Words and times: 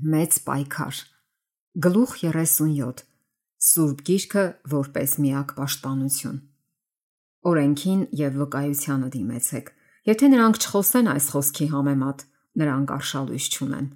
Մեծ 0.00 0.36
պայքար։ 0.46 0.98
Գլուխ 1.84 2.12
37։ 2.24 3.00
Սուրբ 3.60 3.98
Գիրքը 4.08 4.44
որպես 4.72 5.16
միակ 5.20 5.50
պաշտպանություն։ 5.58 6.38
Օրենքին 7.50 8.00
եւ 8.20 8.38
վկայությանը 8.40 9.10
դիմեցեք։ 9.16 9.68
Եթե 10.08 10.30
նրանք 10.32 10.60
չխոսեն 10.64 11.10
այս 11.12 11.26
խոսքի 11.34 11.66
համեմատ, 11.74 12.24
նրանք 12.62 12.94
արշալույս 12.96 13.50
չունեն։ 13.52 13.90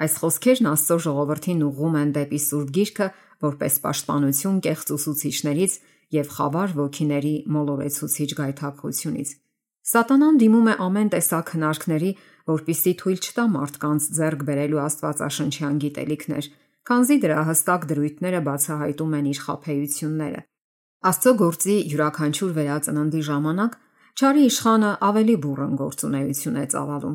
Այս 0.00 0.16
խոսքերն 0.22 0.70
Աստծո 0.72 0.98
ժողովրդին 1.04 1.64
ուղղում 1.68 2.00
են 2.00 2.16
դեպի 2.16 2.40
Սուրբ 2.48 2.72
Գիրքը 2.80 3.12
որպես 3.44 3.78
պաշտպանություն 3.84 4.62
կեղծ 4.64 4.96
ուսուցիչներից 4.96 5.78
եւ 6.16 6.32
խավար 6.32 6.76
ոգիների 6.80 7.36
մոլորեցուցիչ 7.52 8.30
գայթակղությունից։ 8.40 9.36
Սատանան 9.82 10.36
դիմում 10.42 10.68
է 10.72 10.74
ամեն 10.86 11.08
տեսակ 11.12 11.48
հնարքների, 11.56 12.10
որpիսի 12.52 12.92
թույլ 13.02 13.22
չտա 13.22 13.44
մարդկանց 13.52 14.04
ձեռք 14.18 14.44
բերելու 14.46 14.82
Աստվածաշնչյան 14.82 15.80
գիտելիքներ, 15.82 16.48
քանզի 16.86 17.16
դրա 17.22 17.40
հստակ 17.50 17.86
դրույթները 17.92 18.40
բացահայտում 18.46 19.16
են 19.18 19.26
իր 19.32 19.40
խափեությունները։ 19.42 20.42
Աստծո 21.02 21.32
գործի 21.42 21.76
յուրաքանչյուր 21.92 22.52
վերածննդի 22.62 23.22
ժամանակ 23.32 23.80
Չարի 24.12 24.42
իշխանը 24.44 24.88
ավելի 25.08 25.34
բուրըն 25.42 25.76
գործունեություն 25.80 26.56
է 26.62 26.64
ծավալում։ 26.72 27.14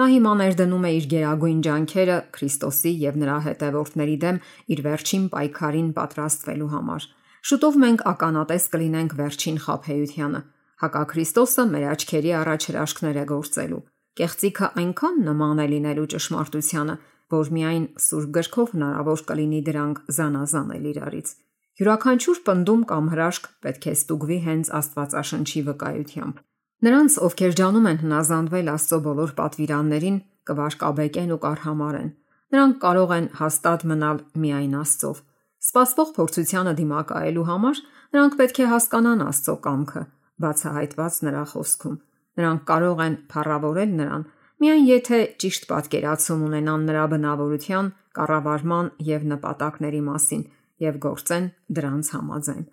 Նա 0.00 0.06
հիմա 0.12 0.32
ներդնում 0.40 0.86
է 0.88 0.90
իր 0.98 1.06
գերագույն 1.12 1.60
ջանքերը 1.66 2.16
Քրիստոսի 2.34 2.92
եւ 3.02 3.18
նրա 3.22 3.36
հետևորդների 3.46 4.16
դեմ 4.24 4.40
իր 4.74 4.82
վերջին 4.86 5.26
պայքարին 5.34 5.90
պատրաստվելու 5.98 6.70
համար։ 6.72 7.06
Շուտով 7.50 7.78
մենք 7.82 8.04
ականատես 8.12 8.66
կլինենք 8.72 9.14
վերջին 9.22 9.60
խափեությանը։ 9.66 10.40
Հակաքրիստոսը 10.82 11.64
մեր 11.72 11.88
աչքերի 11.92 12.36
առաջ 12.42 12.68
հրաշքներ 12.72 13.18
է 13.22 13.26
գործելու 13.32 13.82
Կեղծիքը 14.12 14.68
այնքան 14.76 15.20
նման 15.24 15.60
է 15.62 15.66
լինելու 15.72 16.08
ճշմարտությանը, 16.12 16.96
որ 17.32 17.50
միայն 17.56 17.84
սուրբ 18.04 18.32
գրքով 18.36 18.72
հնարավոր 18.76 19.22
կլինի 19.30 19.60
դրանք 19.68 20.00
զանազանել 20.16 20.88
իրարից։ 20.90 21.30
Յուրաքանչյուր 21.80 22.40
պնդում 22.48 22.82
կամ 22.92 23.08
հրաշք 23.12 23.46
պետք 23.64 23.86
է 23.88 23.94
ստուգվի 23.96 24.38
հենց 24.48 24.70
Աստվածաշնչի 24.82 25.62
վկայությամբ։ 25.68 26.42
Նրանց, 26.82 27.16
ովքեր 27.24 27.56
ջանում 27.62 27.88
են 27.88 27.98
հնազանդվել 28.02 28.68
Աստծո 28.72 28.98
բոլոր 29.06 29.32
պատվիրաններին, 29.40 30.16
կվարկաբեկեն 30.52 31.32
ու 31.32 31.42
կարհամարեն։ 31.46 32.10
Նրանք 32.52 32.76
կարող 32.84 33.12
են 33.16 33.26
հաստատ 33.40 33.84
մնալ 33.88 34.18
միայն 34.44 34.74
Աստծով։ 34.82 35.22
Սպասվող 35.62 36.08
փորձությանը 36.18 36.72
դիմակայելու 36.82 37.46
համար 37.48 37.80
նրանք 38.12 38.36
պետք 38.42 38.58
է 38.60 38.66
հասկանան 38.72 39.22
Աստծո 39.32 39.54
կամքը, 39.62 40.02
բացահայտված 40.42 41.20
նրա 41.26 41.44
խոսքում 41.52 42.00
Նրանք 42.38 42.62
կարող 42.68 43.00
են 43.04 43.14
փառավորել 43.28 43.90
նրան, 43.98 44.22
միայն 44.62 44.84
եթե 44.88 45.18
ճիշտ 45.42 45.66
պատկերացում 45.72 46.44
ունենան 46.48 46.86
նրա 46.88 47.04
բնավորության, 47.12 47.90
կառավարման 48.16 48.88
եւ 49.08 49.26
նպատակների 49.32 50.02
մասին 50.08 50.42
եւ 50.86 50.98
գործեն 51.04 51.46
դրանց 51.76 52.10
համաձայն։ 52.16 52.64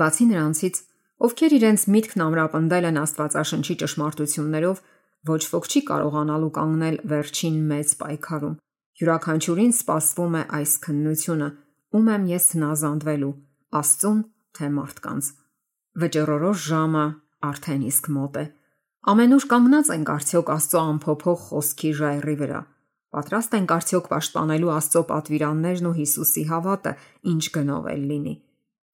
Բացի 0.00 0.26
նրանցից, 0.30 0.76
ովքեր 1.26 1.54
իրենց 1.60 1.86
միտքն 1.94 2.24
ամրապնդել 2.26 2.88
են 2.90 3.00
Աստվածաշնչի 3.00 3.74
ճշմարտություններով, 3.80 4.82
ոչ 5.30 5.42
ոք 5.54 5.66
չի 5.70 5.80
կարողանալու 5.90 6.52
կանգնել 6.60 6.96
վերջին 7.10 7.56
մեծ 7.70 7.88
պայքարում։ 8.00 8.54
Յուրաքանչյուրին 9.00 9.74
սպասվում 9.80 10.34
է 10.40 10.42
այս 10.60 10.72
քննությունը. 10.84 11.48
ում 11.90 12.08
եմ 12.14 12.24
ես 12.30 12.44
հնազանդվելու՝ 12.54 13.34
Աստծուն 13.80 14.18
թե 14.56 14.66
մարդկանց։ 14.76 15.24
Վճռորոշ 15.98 16.66
ժամը 16.70 17.04
արդեն 17.50 17.80
իսկ 17.90 18.10
մոտ 18.14 18.36
է։ 18.38 18.44
Ամենուր 19.10 19.46
կանգնած 19.50 19.88
ենք 19.94 20.12
արդյոք 20.14 20.52
Աստծո 20.54 20.82
ամփոփող 20.90 21.40
խոսքի 21.46 21.90
ժայռի 22.00 22.34
վրա։ 22.40 22.60
Պատրաստ 23.10 23.56
ենք 23.58 23.74
արդյոք 23.74 24.06
պաշտպանելու 24.12 24.70
Աստծո 24.76 25.02
պատվիրաններն 25.10 25.88
ու 25.90 25.94
Հիսուսի 25.98 26.44
հավատը, 26.50 26.92
ինչ 27.32 27.44
գնով 27.56 27.90
էլ 27.90 28.04
լինի։ 28.10 28.34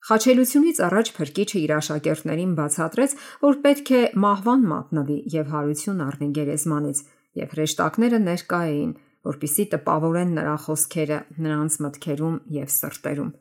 Խաչելությունից 0.07 0.81
առաջ 0.87 1.09
փրկիչը 1.17 1.59
իր 1.67 1.73
աշակերտներին 1.77 2.53
բացատրեց, 2.57 3.17
որ 3.45 3.56
պետք 3.67 3.89
է 3.97 4.03
մահվան 4.25 4.67
մատնվի 4.73 5.19
եւ 5.37 5.51
հարություն 5.53 6.05
առնի 6.06 6.29
գերեզմանից, 6.37 7.01
եւ 7.43 7.56
հրեշտակները 7.56 8.21
ներկա 8.25 8.61
էին, 8.71 8.93
որpիսի 9.27 9.65
տպավորեն 9.75 10.37
նրա 10.39 10.56
խոսքերը 10.65 11.19
նրանց 11.43 11.81
մտքերում 11.87 12.39
եւ 12.56 12.73
սրտերում 12.77 13.35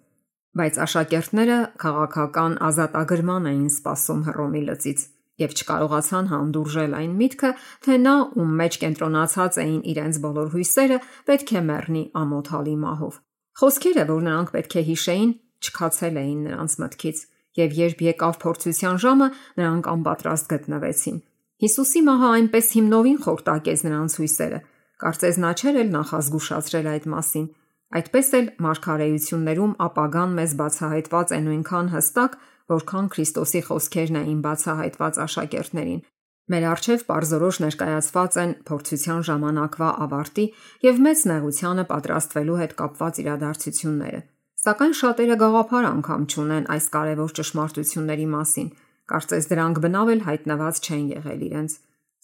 բայց 0.56 0.80
աշակերտները 0.86 1.58
քաղաքական 1.84 2.54
ազատագրման 2.70 3.52
էին 3.52 3.68
սպասում 3.76 4.22
Հռոմի 4.30 4.62
լծից 4.70 5.02
եւ 5.42 5.56
չկարողացան 5.56 6.30
հանդուրժել 6.32 6.94
այն 6.96 7.16
միտքը, 7.20 7.50
թե 7.86 7.96
նա 8.06 8.16
ում 8.40 8.52
մեջ 8.62 8.78
կենտրոնացած 8.84 9.58
էին 9.66 9.82
իրենց 9.92 10.20
բոլոր 10.26 10.52
հույսերը, 10.56 11.00
պետք 11.28 11.52
է 11.52 11.62
մեռնի 11.70 12.04
ամոթալի 12.22 12.76
մահով։ 12.86 13.18
Խոսքերը, 13.60 14.06
որ 14.12 14.24
նրանք 14.28 14.54
պետք 14.56 14.76
է 14.76 14.84
հիշեին, 14.96 15.32
չքացել 15.66 16.20
էին 16.24 16.40
նրանց 16.46 16.78
մտքից, 16.86 17.20
եւ 17.56 17.76
երբ 17.80 18.02
եկավ 18.06 18.40
փորձության 18.46 18.98
ժամը, 19.04 19.28
նրանք 19.60 19.92
անպատրաստ 19.96 20.50
գտնվեցին։ 20.56 21.20
Հիսուսի 21.66 22.02
մահը 22.06 22.32
այնպես 22.36 22.72
հիմնովին 22.76 23.20
խորտակեց 23.26 23.84
նրանց 23.86 24.18
հույսերը։ 24.20 24.60
Կարծես 25.06 25.38
նա 25.44 25.52
չեր 25.56 25.78
էլ 25.84 25.90
նախազգուշացրել 25.96 26.90
այդ 26.96 27.06
մասին, 27.16 27.48
Այդպես 27.96 28.28
էլ 28.40 28.48
մարգարեություններում 28.66 29.74
ապագան 29.86 30.36
մեզ 30.40 30.54
բացահայտված 30.60 31.34
է 31.36 31.40
նույնքան 31.46 31.90
հստակ, 31.96 32.38
որքան 32.76 33.10
Քրիստոսի 33.14 33.62
խոսքերն 33.70 34.20
էին 34.22 34.40
բացահայտված 34.46 35.20
աշակերտներին։ 35.26 36.02
Մեր 36.46 36.66
առջև 36.70 37.04
པարզորոշ 37.06 37.58
ներկայացված 37.64 38.36
են 38.42 38.52
փորձության 38.70 39.22
ժամանակվա 39.30 39.90
ավարտի 40.06 40.46
եւ 40.86 41.00
մեծ 41.06 41.24
նեղությանը 41.32 41.86
պատրաստվելու 41.90 42.58
հետ 42.62 42.76
կապված 42.82 43.22
իրադարձությունները։ 43.26 44.20
Սակայն 44.66 44.94
շատերը 45.00 45.38
գաղափար 45.42 45.88
անգամ 45.90 46.22
չունեն 46.26 46.70
այս 46.76 46.86
կարևոր 46.96 47.34
ճշմարտությունների 47.40 48.28
մասին։ 48.36 48.70
Կարծես 49.10 49.50
դրանք 49.52 49.82
բնավ 49.86 50.12
էլ 50.14 50.22
հայտնված 50.26 50.80
չեն 50.86 51.04
եղել 51.16 51.42
իրենց։ 51.50 51.76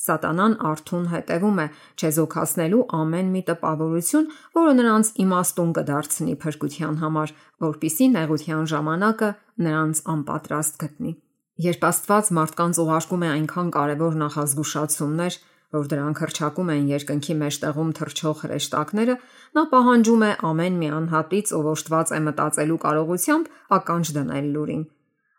Սատանան 0.01 0.53
արթուն 0.65 1.03
հետևում 1.11 1.59
է 1.61 1.65
չեզոքացնելու 2.01 2.85
ամեն 2.97 3.27
մի 3.35 3.41
տպավորություն, 3.49 4.29
որը 4.57 4.71
նրանց 4.79 5.11
իմաստուն 5.23 5.73
կդարձնի 5.77 6.35
փրկության 6.41 6.95
համար, 7.01 7.33
որpիսի 7.65 8.07
նեղության 8.15 8.63
ժամանակը 8.71 9.29
նրանց 9.67 10.01
անպատրաստ 10.15 10.79
գտնի։ 10.81 11.13
Երբ 11.61 11.85
Աստված 11.91 12.31
մարդկանց 12.37 12.81
ուղարկում 12.81 13.23
է 13.25 13.29
այնքան 13.31 13.67
կարևոր 13.77 14.15
նախազգուշացումներ, 14.21 15.37
որ 15.71 15.91
դրանք 15.91 16.21
հրճակում 16.23 16.71
են 16.73 16.87
երկնքի 16.91 17.35
մեջտեղում 17.41 17.91
թրջող 17.99 18.41
հրեշտակները, 18.41 19.15
նա 19.55 19.63
պահանջում 19.71 20.25
է 20.27 20.31
ամեն 20.49 20.81
մի 20.81 20.89
անհատից, 20.97 21.53
ով 21.61 21.69
օժտված 21.75 22.15
է 22.17 22.19
մտածելու 22.25 22.79
կարողությամբ, 22.87 23.53
ականջ 23.77 24.11
դնել 24.17 24.49
լուրին։ 24.57 24.83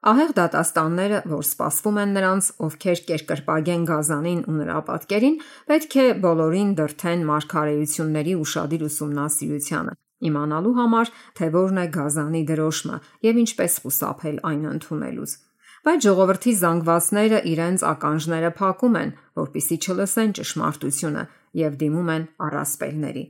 Ահեղ 0.02 0.30
դատաստանները, 0.34 1.18
որ 1.30 1.44
սպասվում 1.46 1.98
են 2.02 2.14
նրանց, 2.16 2.46
ովքեր 2.66 3.00
կերկրպագեն 3.06 3.82
Գազանին 3.86 4.40
ու 4.50 4.54
նրա 4.56 4.78
պատկերին, 4.88 5.36
պետք 5.70 5.94
է 6.02 6.06
բոլորին 6.24 6.72
դրթեն 6.80 7.22
մարգարեությունների 7.28 8.34
ուրشادիր 8.42 8.82
ուսումնասիրությանը, 8.88 9.94
իմանալու 10.26 10.74
համար, 10.80 11.12
թե 11.38 11.50
որն 11.54 11.78
է 11.78 11.86
Գազանի 11.94 12.42
դրոշմը 12.50 12.98
եւ 13.30 13.40
ինչպես 13.46 13.78
խուսափել 13.86 14.42
այն 14.50 14.66
ընդունելուց։ 14.72 15.36
Բայց 15.82 16.04
ժողովրդի 16.06 16.52
զանգվածները 16.62 17.38
իրենց 17.52 17.86
ականջները 17.92 18.50
փակում 18.58 18.98
են, 19.02 19.16
որpիսի 19.38 19.76
չլսեն 19.86 20.34
ճշմարտությունը 20.38 21.24
եւ 21.62 21.78
դիմում 21.78 22.12
են 22.12 22.26
առասպելների։ 22.46 23.24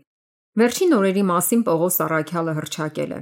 Վերջին 0.52 0.92
օրերի 0.96 1.22
մասին 1.32 1.62
Պողոս 1.68 1.96
Արաքյալը 2.06 2.52
հրճակել 2.60 3.12
է. 3.16 3.20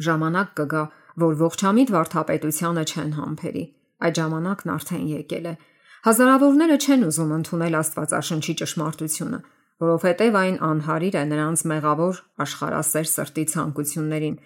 Ժամանակ 0.00 0.52
կգա, 0.60 0.84
որ 1.20 1.34
ողջամիտ 1.40 1.92
վարդապետությանը 1.94 2.84
չեն 2.90 3.12
համբերի։ 3.20 3.64
Այդ 4.00 4.20
ժամանակն 4.20 4.72
արդեն 4.74 5.06
եկել 5.10 5.46
է։ 5.50 5.54
Հազարավորները 6.00 6.76
չեն 6.80 7.02
ուզում 7.10 7.32
ընդունել 7.36 7.74
Աստվածաշնչի 7.80 8.54
ճշմարտությունը, 8.60 9.40
որովհետև 9.84 10.38
այն 10.40 10.56
անհարիր 10.70 11.16
է 11.20 11.24
նրանց 11.30 11.64
մեղավոր 11.70 12.20
աշխարհասեր 12.44 13.10
սրտի 13.10 13.44
ցանկություններին, 13.52 14.38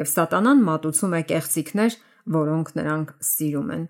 եւ 0.00 0.08
Սատանան 0.12 0.62
մատուցում 0.68 1.16
է 1.18 1.22
կեղծիքներ, 1.32 1.98
որոնք 2.36 2.72
նրանք 2.78 3.12
սիրում 3.32 3.72
են։ 3.76 3.84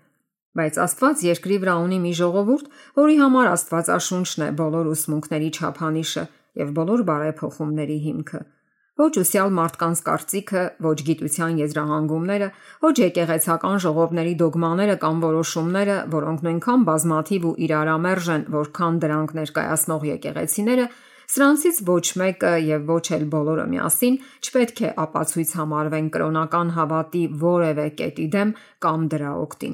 Բայց 0.53 0.75
Աստված 0.83 1.21
երկրի 1.25 1.55
վրա 1.63 1.75
ունի 1.81 1.99
մի 2.03 2.11
ժողովուրդ, 2.19 2.67
որի 2.99 3.15
համար 3.23 3.47
Աստվածաշունչն 3.53 4.43
է 4.43 4.49
բոլոր 4.59 4.89
ուսմունքների 4.93 5.49
չափանիշը 5.57 6.25
եւ 6.61 6.73
բոլոր 6.77 7.03
բարեփոխումների 7.07 7.97
հիմքը։ 8.03 8.41
Ոչ 8.93 9.09
ուսյալ 9.17 9.49
մարդկանց 9.57 9.99
կարծիքը, 10.05 10.63
ոչ 10.85 10.97
գիտության 11.05 11.55
եզրահանգումները, 11.57 12.47
ոչ 12.83 12.91
եկեղեցական 13.01 13.79
ժողովների 13.81 14.33
դոգմաները 14.41 14.95
կամ 15.01 15.21
որոշումները, 15.23 15.95
որոնք 16.13 16.43
նույնքան 16.45 16.83
բազմաթիվ 16.89 17.47
ու 17.49 17.53
իրարամերժ 17.65 18.27
են, 18.35 18.43
որքան 18.53 18.99
դրանք 19.01 19.33
ներկայացնող 19.39 20.05
եկեղեցիները, 20.09 20.85
սրանցից 21.33 21.79
ոչ 21.89 22.05
մեկը 22.21 22.51
եւ 22.69 22.91
ոչ 22.93 23.05
էլ 23.17 23.25
բոլորը 23.33 23.65
միասին 23.73 24.19
չպետք 24.45 24.83
է 24.83 24.91
ապացույց 25.03 25.53
համարվեն 25.57 26.11
կրոնական 26.13 26.73
հավատի 26.77 27.23
որևէ 27.41 27.87
կետի 27.97 28.27
դեմ 28.37 28.51
կամ 28.85 29.07
դրա 29.15 29.31
օգտին։ 29.47 29.73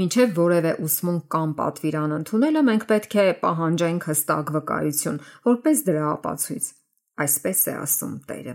Մինչև 0.00 0.32
որևէ 0.40 0.72
ուսմունք 0.88 1.28
կամ 1.36 1.52
պատվիրան 1.60 2.16
ընդունելը 2.16 2.64
մենք 2.70 2.88
պետք 2.94 3.18
է 3.24 3.26
պահանջենք 3.44 4.08
հստակ 4.10 4.54
վկայություն, 4.56 5.20
որպես 5.52 5.84
դրա 5.90 6.08
ապացույց։ 6.14 6.72
Այսպես 7.22 7.60
է 7.70 7.74
ասում 7.78 8.14
Տերը։ 8.26 8.54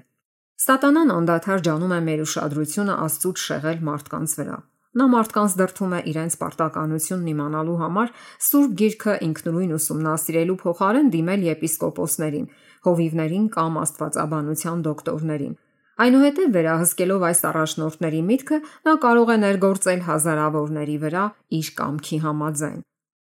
Սատանան 0.60 1.12
անդադար 1.16 1.62
ջանում 1.64 1.94
է 1.96 2.00
մեր 2.10 2.22
ուշադրությունը 2.26 2.96
Աստծուց 3.06 3.44
շեղել 3.46 3.78
մարդկանց 3.90 4.34
վրա։ 4.40 4.58
Նա 5.00 5.06
մարդկանց 5.14 5.54
դրթում 5.60 5.94
է 5.96 6.00
իրենց 6.12 6.36
պարտականությունն 6.42 7.30
իմանալու 7.32 7.78
համար 7.80 8.12
Սուրբ 8.50 8.72
Գիրքը 8.82 9.14
ինքնուրույն 9.30 9.74
ուսումնասիրելու 9.78 10.58
փոխարեն 10.64 11.12
դիմել 11.14 11.46
եպիսկոպոսներին, 11.48 12.50
հովիվներին 12.90 13.46
կամ 13.56 13.80
աստվածաբանության 13.84 14.84
դոկտորներին։ 14.90 15.56
Այնուհետև 16.00 16.52
վերահսկելով 16.56 17.24
այս 17.30 17.42
առաջնորդների 17.50 18.22
միտքը, 18.28 18.58
նա 18.88 18.94
կարող 19.04 19.30
է 19.30 19.38
ներգործել 19.46 20.04
հազարավորների 20.10 20.98
վրա 21.06 21.24
իր 21.60 21.72
կամքի 21.80 22.20
համաձայն։ 22.26 22.80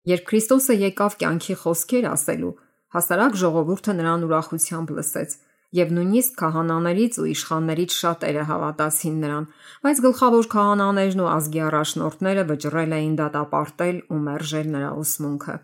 Երբ 0.05 0.25
Քրիստոսը 0.31 0.75
եկավ 0.85 1.15
կյանքի 1.23 1.55
խոսքեր 1.65 2.09
ասելու, 2.13 2.55
հասարակ 2.95 3.37
ժողովուրդը 3.43 3.93
նրան 3.99 4.25
ուրախությամբ 4.29 4.95
լսեց, 4.99 5.37
եւ 5.75 5.93
նույնիսկ 5.97 6.35
քահանաներից 6.39 7.17
ու 7.19 7.29
իշխաններից 7.35 7.95
շատերը 7.99 8.43
հավատացին 8.51 9.17
նրան, 9.25 9.47
բայց 9.85 10.03
գլխավոր 10.05 10.49
քահանաներն 10.55 11.23
ու 11.25 11.31
ազգի 11.35 11.63
առաջնորդները 11.69 12.45
վճռել 12.51 12.93
էին 12.99 13.15
դատապարտել 13.21 13.97
ու 14.15 14.21
մերժել 14.29 14.69
նրա 14.75 14.91
ուսմունքը։ 15.03 15.57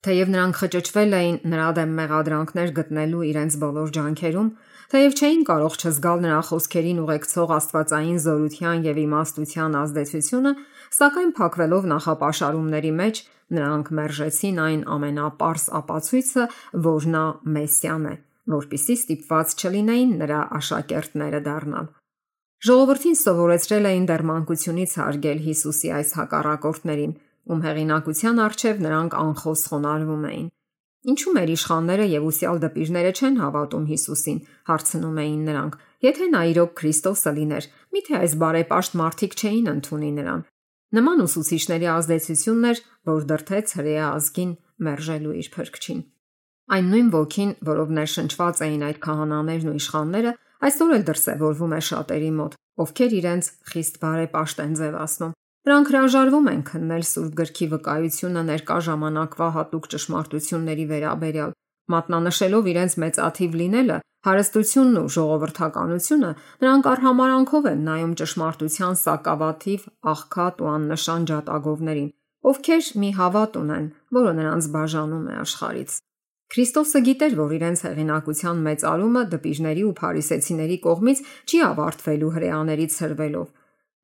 Թեև 0.00 0.30
նրանք 0.32 0.58
խճճվել 0.60 1.14
էին 1.20 1.34
նրա 1.52 1.68
դեմ 1.76 1.90
մեղադրանքներ 2.00 2.70
գտնելու 2.80 3.24
իրենց 3.30 3.56
բոլոր 3.60 3.90
ջանքերում, 3.96 4.46
թեև 4.90 5.16
չէին 5.20 5.42
կարող 5.50 5.74
չզգալ 5.76 6.22
նրա 6.24 6.38
խոսքերին 6.48 7.02
ուղեկցող 7.04 7.52
աստվածային 7.60 8.20
զորության 8.24 8.86
եւ 8.88 9.00
իմաստության 9.04 9.76
ազդեցությունը, 9.80 10.52
սակայն 10.96 11.30
փակվելով 11.40 11.92
նախապաշարումների 11.94 12.96
մեջ, 13.02 13.22
նրանք 13.60 13.94
մերժեցին 14.00 14.58
այն 14.64 14.82
ամենապարզ 14.96 15.68
ապացույցը, 15.80 16.50
որ 16.90 17.08
նա 17.14 17.24
Մեսիան 17.58 18.10
է 18.10 18.16
որpիսի 18.50 18.94
ստիպված 18.98 19.54
չլինեին 19.60 20.12
նրա 20.20 20.38
աշակերտները 20.58 21.40
դառնալ։ 21.46 21.90
Ժողովրդին 22.66 23.18
սովորեցրել 23.20 23.88
էին 23.90 24.06
դեռ 24.10 24.24
մանկությունից 24.30 24.94
հարգել 25.00 25.42
Հիսուսի 25.46 25.92
այս 25.96 26.10
հակառակորդներին, 26.20 27.12
ում 27.50 27.60
հեղինակության 27.66 28.40
արչև 28.46 28.82
նրանք 28.84 29.16
անխոս 29.20 29.62
խոնարհվում 29.70 30.26
էին։ 30.30 30.48
Ինչու 31.10 31.32
մեր 31.36 31.50
իշխանները 31.54 32.06
եւ 32.10 32.24
ուսյալ 32.28 32.58
դպիրները 32.60 33.12
չեն 33.16 33.36
հավատում 33.40 33.86
Հիսուսին, 33.90 34.40
հարցնում 34.68 35.20
էին 35.24 35.42
նրանք։ 35.48 35.78
Եթե 36.04 36.26
նա 36.34 36.42
իրոք 36.50 36.74
Քրիստոսը 36.80 37.32
լիներ, 37.40 37.68
միթե 37.96 38.14
այս 38.20 38.34
բարեպաշտ 38.44 38.98
մարդիկ 39.00 39.36
չէին 39.40 39.70
ընդունի 39.72 40.10
նրան։ 40.20 40.42
Նման 40.90 41.22
ուսուցիչների 41.22 41.86
ազդեցությունն 41.86 42.68
էր, 42.70 42.78
որ 43.10 43.26
դրթեց 43.30 43.74
հրեա 43.78 44.06
ազգին 44.10 44.54
մերժելու 44.86 45.34
իր 45.40 45.48
փրկչին։ 45.54 46.00
Այն 46.70 46.88
նույն 46.90 47.10
ոգին, 47.14 47.52
որով 47.66 47.92
ներշնչված 47.98 48.62
էին 48.66 48.82
այդ 48.88 48.98
քահանաներն 49.04 49.70
ու 49.70 49.76
իշխանները, 49.80 50.32
այսօր 50.66 50.94
էլ 50.96 51.04
դրսևորվում 51.10 51.74
է 51.74 51.80
շատերի 51.90 52.32
մոտ, 52.40 52.56
ովքեր 52.84 53.14
իրենց 53.20 53.50
խիստ 53.70 54.00
բարեպաշտ 54.02 54.62
են 54.66 54.74
ձևացնում։ 54.80 55.36
Նրանք 55.70 55.90
հրաժարվում 55.90 56.46
են 56.50 56.62
քննել 56.70 57.02
Սուրբ 57.10 57.32
Գրքի 57.40 57.66
վկայությունը 57.70 58.42
ներկա 58.50 58.76
ժամանակվա 58.86 59.48
հատուկ 59.56 59.88
ճշմարտությունների 59.94 60.86
վերաբերյալ, 60.90 61.50
մատնանշելով 61.94 62.70
իրենց 62.72 62.96
մեծաթիվ 63.04 63.56
լինելը, 63.60 63.98
հարստությունն 64.26 65.00
ու 65.00 65.10
ժողովրդականությունը, 65.16 66.30
նրանք 66.60 66.88
արհամարանքով 66.90 67.68
են 67.70 67.82
նայում 67.88 68.12
ճշմարտության 68.20 68.98
սակավաթիվ, 69.00 69.86
աղքատ 70.12 70.60
ու 70.60 70.70
աննշան 70.74 71.26
ջատագովներին, 71.30 72.10
ովքեր 72.50 72.90
մի 73.00 73.10
հավատ 73.20 73.58
ունեն, 73.60 73.86
որը 74.20 74.32
նրանց 74.40 74.68
բաժանում 74.76 75.26
է 75.30 75.34
աշխարից։ 75.40 75.96
Քրիստոսը 76.50 77.00
գիտեր, 77.06 77.34
որ 77.38 77.52
իրենց 77.60 77.80
հեղինակության 77.86 78.62
մեծ 78.66 78.84
արումը 78.90 79.22
դպիժների 79.30 79.82
ու 79.86 79.94
փարիսեցիների 80.00 80.78
կողմից 80.86 81.18
չի 81.46 81.60
ավարտվելու 81.70 82.30
հրեաներից 82.36 82.96
սրվելով։ 82.96 83.48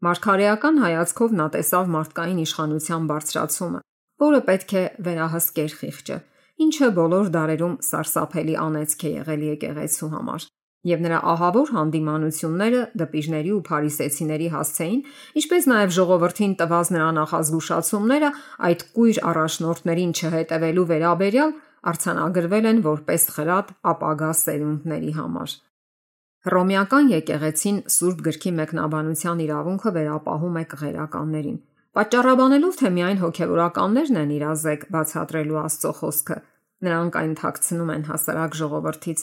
Մարգարեական 0.07 0.79
հայացքով 0.85 1.35
նա 1.41 1.47
տեսավ 1.57 1.91
մարդկային 1.97 2.41
իշխանության 2.47 3.09
բարձրացումը, 3.11 3.81
որը 4.23 4.41
պետք 4.47 4.75
է 4.77 4.85
վերահսկեր 5.07 5.75
խիղճը, 5.81 6.19
ինչը 6.65 6.91
բոլոր 6.97 7.33
դարերում 7.37 7.75
սարսափելի 7.87 8.55
անեծք 8.67 9.03
է 9.07 9.11
եղել 9.17 9.43
եկեղեցու 9.53 10.13
համար 10.17 10.47
եւ 10.87 11.03
նրա 11.03 11.19
ահավոր 11.33 11.71
հանդիմանությունները 11.77 12.81
դպիժների 13.01 13.53
ու 13.57 13.63
փարիսեցիների 13.67 14.49
հասցեին, 14.55 15.01
ինչպես 15.41 15.69
նաեւ 15.73 15.95
ժողովրդին 15.97 16.53
տված 16.61 16.91
նրա 16.95 17.09
նախազգուշացումները 17.17 18.31
այդ 18.71 18.85
կույր 18.97 19.21
առաջնորդներին 19.31 20.13
չհետևելու 20.21 20.87
վերաբերյալ 20.93 21.55
արցանագրվել 21.91 22.69
են 22.71 22.83
որպես 22.87 23.27
խրատ 23.37 23.73
ապագա 23.93 24.31
սերունդների 24.47 25.13
համար։ 25.17 25.57
Հռոմեական 26.47 27.09
եկեղեցին 27.11 27.79
Սուրբ 27.91 28.19
Գրքի 28.27 28.53
մեկնաբանության 28.61 29.41
իրավունքը 29.47 29.91
վերապահում 29.97 30.59
է 30.61 30.65
կղերականներին, 30.73 31.59
Պատճառաբանելով 31.97 32.75
թե 32.77 32.89
միայն 32.93 33.21
հոգևորականներն 33.23 34.17
են 34.21 34.33
իրազեկ 34.37 34.83
բացատրելու 34.93 35.61
Աստծո 35.63 35.93
խոսքը, 36.01 36.37
նրանք 36.85 37.15
այն 37.21 37.33
թաքցնում 37.41 37.93
են 37.95 38.05
հասարակ 38.11 38.59
ժողովրդից, 38.61 39.23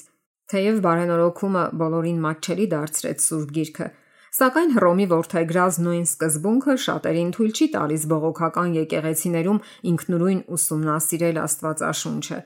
թեև 0.53 0.79
բարենորոքումը 0.87 1.65
բոլորին 1.83 2.23
մատչելի 2.23 2.67
դարձրեց 2.73 3.27
Սուրբ 3.27 3.53
Գիրքը, 3.59 3.87
Սակայն 4.33 4.73
Հռոմի 4.73 5.05
ворթայգրազ 5.13 5.75
նույն 5.85 6.05
սկզբունքը 6.09 6.75
շատերին 6.87 7.31
թույլ 7.37 7.51
չի 7.53 7.67
տալիս 7.77 8.05
բողոքական 8.09 8.71
եկեղեցիներում 8.81 9.63
ինքնուրույն 9.93 10.39
ուսումնասիրել 10.57 11.41
Աստվածաշունչը։ 11.45 12.39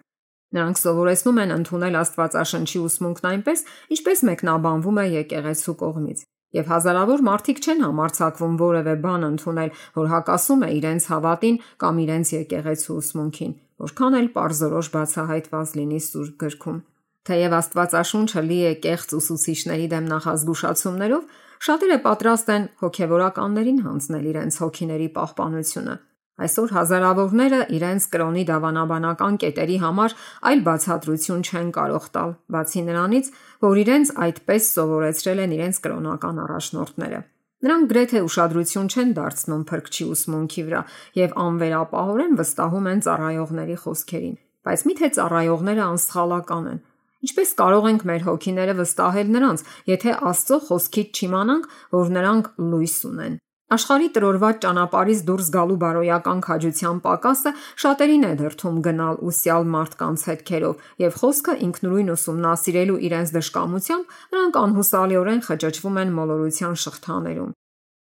Նրանք 0.57 0.81
սովորեցնում 0.83 1.39
են 1.47 1.53
ընդունել 1.55 2.01
Աստվածաշնչի 2.03 2.81
ուսմունքն 2.83 3.29
այնպես, 3.31 3.63
ինչպես 3.95 4.27
մեկնաբանվում 4.27 4.99
է 4.99 5.05
եկեղեցու 5.15 5.77
կողմից։ 5.87 6.27
Եվ 6.55 6.69
հազարավոր 6.71 7.23
մարդիկ 7.27 7.57
չեն 7.59 7.81
համարցակվում 7.83 8.53
որևէ 8.61 8.93
բան 9.03 9.25
ընդունել, 9.27 9.71
որ 9.97 10.05
հակասում 10.13 10.61
է 10.63 10.69
իրենց 10.77 11.07
հավատին 11.11 11.57
կամ 11.83 11.99
իրենց 12.07 12.27
եկեղեցու 12.37 12.95
ուսմունքին, 13.01 13.51
որքան 13.83 14.17
էլ 14.21 14.29
པարզորոշ 14.37 14.89
բացահայտված 14.95 15.73
լինի 15.77 15.99
Սուրբ 16.07 16.37
գրքում։ 16.47 16.79
Թեև 17.27 17.55
Աստվածաշունչը 17.57 18.41
լի 18.47 18.59
է 18.63 18.73
կեղծ 18.87 19.13
ուսուցիչների 19.17 19.87
դեմ 19.91 20.05
նախազգուշացումներով, 20.07 21.23
շատերը 21.67 21.97
պատրաստ 22.07 22.51
են 22.55 22.67
հոգևորականներին 22.87 23.81
հանձնել 23.83 24.29
իրենց 24.31 24.59
հոգիների 24.63 25.09
պահպանությունը, 25.17 25.95
Այսօր 26.37 26.73
հազարավորները 26.75 27.59
իրենց 27.73 28.03
կրոնի 28.13 28.43
դավանաբանական 28.47 29.37
կետերի 29.41 29.77
համար 29.81 30.13
այլ 30.51 30.59
բացատրություն 30.67 31.41
չեն 31.47 31.71
կարող 31.77 32.05
տալ, 32.13 32.35
բացի 32.53 32.83
նրանից, 32.89 33.31
որ 33.65 33.79
իրենց 33.83 34.11
այդպես 34.27 34.67
սովորեցրել 34.77 35.41
են 35.47 35.55
իրենց 35.57 35.79
կրոնական 35.87 36.41
առաջնորդները։ 36.45 37.21
Նրանք 37.65 37.89
գրեթե 37.89 38.21
ուշադրություն 38.27 38.91
չեն 38.93 39.13
դարձնում 39.17 39.63
փրկչի 39.71 40.05
ուսմունքի 40.13 40.63
վրա 40.67 40.81
եւ 41.17 41.33
անվերապահորեն 41.41 42.37
վստահում 42.37 42.89
են 42.91 43.01
ծառայողների 43.07 43.77
խոսքերին։ 43.81 44.37
Բայց 44.67 44.83
միթե 44.91 45.09
ծառայողները 45.17 45.83
անսխալական 45.87 46.69
են։ 46.69 46.79
Ինչպես 47.25 47.51
կարող 47.57 47.85
ենք 47.89 48.03
մեր 48.07 48.25
հոգիները 48.27 48.77
վստահել 48.77 49.29
նրանց, 49.33 49.65
եթե 49.89 50.13
Աստծո 50.29 50.57
խոսքից 50.67 51.17
չիմանանք, 51.17 51.69
որ 51.97 52.11
նրանք 52.13 52.49
լույս 52.61 52.97
ունեն։ 53.09 53.39
Աշխարհի 53.67 54.05
տրորված 54.15 54.59
ճանապարհից 54.63 55.21
դուրս 55.27 55.47
գալու 55.51 55.75
բարոյական 55.81 56.41
քաջության 56.45 56.99
պակասը 57.03 57.51
շատերին 57.83 58.21
է 58.23 58.29
դրթում 58.39 58.77
գնալ 58.85 59.17
ուսյալ 59.27 59.65
մարդկանց 59.73 60.21
հետքերով 60.29 60.85
եւ 61.03 61.17
խոսքը 61.19 61.55
ինքնուրույն 61.67 62.11
ուսումնասիրելու 62.13 62.95
իրենց 63.07 63.33
դժկամությամբ 63.37 64.15
նրանք 64.35 64.59
անհուսալիորեն 64.61 65.43
խճճվում 65.47 65.99
են 66.03 66.13
մոլորության 66.19 66.79
շղթաներում։ 66.87 67.51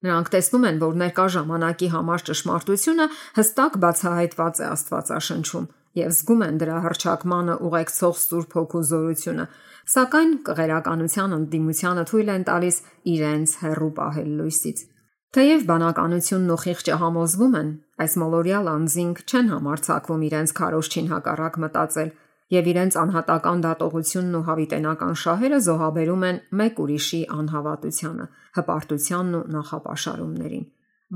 Նրանք 0.06 0.30
տեսնում 0.38 0.70
են, 0.70 0.78
որ 0.86 0.94
ներկա 1.02 1.26
ժամանակի 1.34 1.90
համար 1.98 2.24
ճշմարտությունը 2.30 3.10
հստակ 3.40 3.74
բացահայտված 3.84 4.62
է 4.62 4.70
Աստվածաշնչում 4.70 5.66
եւ 6.00 6.14
զգում 6.14 6.46
են 6.46 6.62
դրա 6.62 6.78
հրճակմանը 6.86 7.58
ուղեկցող 7.66 8.16
Սուրբ 8.22 8.56
Հոգու 8.60 8.84
զորությունը, 8.94 9.46
սակայն 9.98 10.32
կղերականության 10.46 11.36
ընդդիմությանը 11.42 12.08
թույլ 12.14 12.32
են 12.38 12.48
տալիս 12.54 12.80
իրենց 13.18 13.58
հերրու 13.66 13.94
պահել 14.00 14.32
լույսից։ 14.40 14.88
Թեև 15.30 15.66
բանականությունն 15.70 16.50
ու 16.50 16.56
խիղճը 16.58 16.96
համոզվում 16.98 17.56
են, 17.60 17.68
այս 18.02 18.14
մոլորյալ 18.18 18.70
անձինք 18.72 19.20
չեն 19.30 19.52
համարցակվում 19.54 20.24
իրենց 20.26 20.54
քարոշչին 20.60 21.10
հակառակ 21.12 21.60
մտածել 21.64 22.10
եւ 22.56 22.70
իրենց 22.72 22.98
անհատական 23.02 23.62
դատողությունն 23.66 24.40
ու 24.40 24.42
հավիտենական 24.50 25.20
շահերը 25.24 25.60
զոհաբերում 25.68 26.26
են 26.30 26.42
մեկ 26.62 26.82
ուրիշի 26.82 27.22
անհավատությանը, 27.38 28.26
հպարտությանն 28.58 29.38
ու 29.38 29.44
նախապաշարումներին։ 29.54 30.66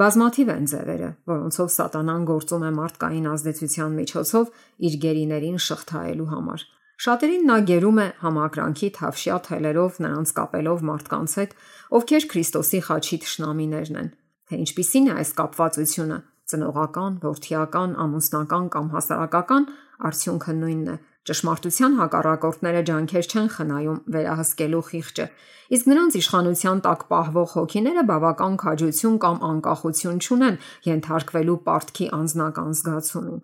Բազմաթիվ 0.03 0.53
են 0.53 0.69
ձևերը, 0.73 1.09
որոնցով 1.33 1.73
սատանան 1.73 2.29
գործում 2.29 2.63
է 2.69 2.71
մարդկային 2.77 3.27
ազդեցության 3.33 3.97
միջոցով 3.97 4.53
իր 4.89 5.01
գերիներին 5.09 5.59
շղթայելու 5.73 6.29
համար։ 6.37 6.69
Շատերին 7.01 7.47
նա 7.49 7.55
գերում 7.67 7.99
է 8.03 8.07
համակրանքի 8.21 8.89
թավշյա 8.97 9.37
թելերով 9.47 9.95
նրանց 10.05 10.33
կապելով 10.37 10.83
մարդկանց 10.89 11.31
հետ, 11.39 11.55
ովքեր 11.97 12.27
Քրիստոսի 12.33 12.81
խաչի 12.87 13.17
ճշնամիներն 13.23 13.97
են։ 14.03 14.11
Թե 14.43 14.59
ինչպիսին 14.63 15.09
է 15.09 15.15
այս 15.23 15.31
կապվածությունը՝ 15.39 16.19
ծնողական, 16.53 17.17
որդիական, 17.23 17.95
ամուսնական 18.03 18.65
կամ 18.73 18.87
հասարակական, 18.93 19.65
արդյունքը 20.09 20.53
նույնն 20.59 20.93
է։ 20.93 20.95
Ճշմարտության 21.23 21.93
հակառակորդները 22.03 22.81
ջանքեր 22.89 23.27
չեն 23.31 23.49
խնայում 23.55 23.99
վերահսկելու 24.13 24.81
խիղճը, 24.89 25.27
իսկ 25.73 25.85
նրանց 25.87 26.17
իշխանության 26.19 26.81
տակ 26.83 27.05
պահվող 27.13 27.49
հոգիները 27.53 28.03
բավական 28.11 28.57
քաջություն 28.63 29.17
կամ 29.23 29.37
անկախություն 29.49 30.19
չունեն 30.19 30.57
ենթարկվելու 30.91 31.59
պարտքի 31.69 32.07
անznական 32.19 32.75
զգացումին։ 32.83 33.43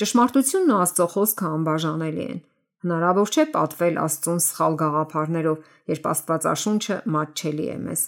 Ճշմարտությունն 0.00 0.72
ու 0.72 0.80
Աստծո 0.80 1.06
խոսքը 1.12 1.50
անբաժանելի 1.60 2.24
են։ 2.30 2.40
Հնարավոր 2.80 3.30
չէ 3.34 3.44
պատվել 3.54 3.98
Աստծուն 4.00 4.38
սխալ 4.40 4.76
գաղափարներով, 4.80 5.64
երբ 5.92 6.06
Աստվածաշունչը 6.10 6.96
մատչելի 7.16 7.66
է 7.68 7.76
մեզ։ 7.84 8.04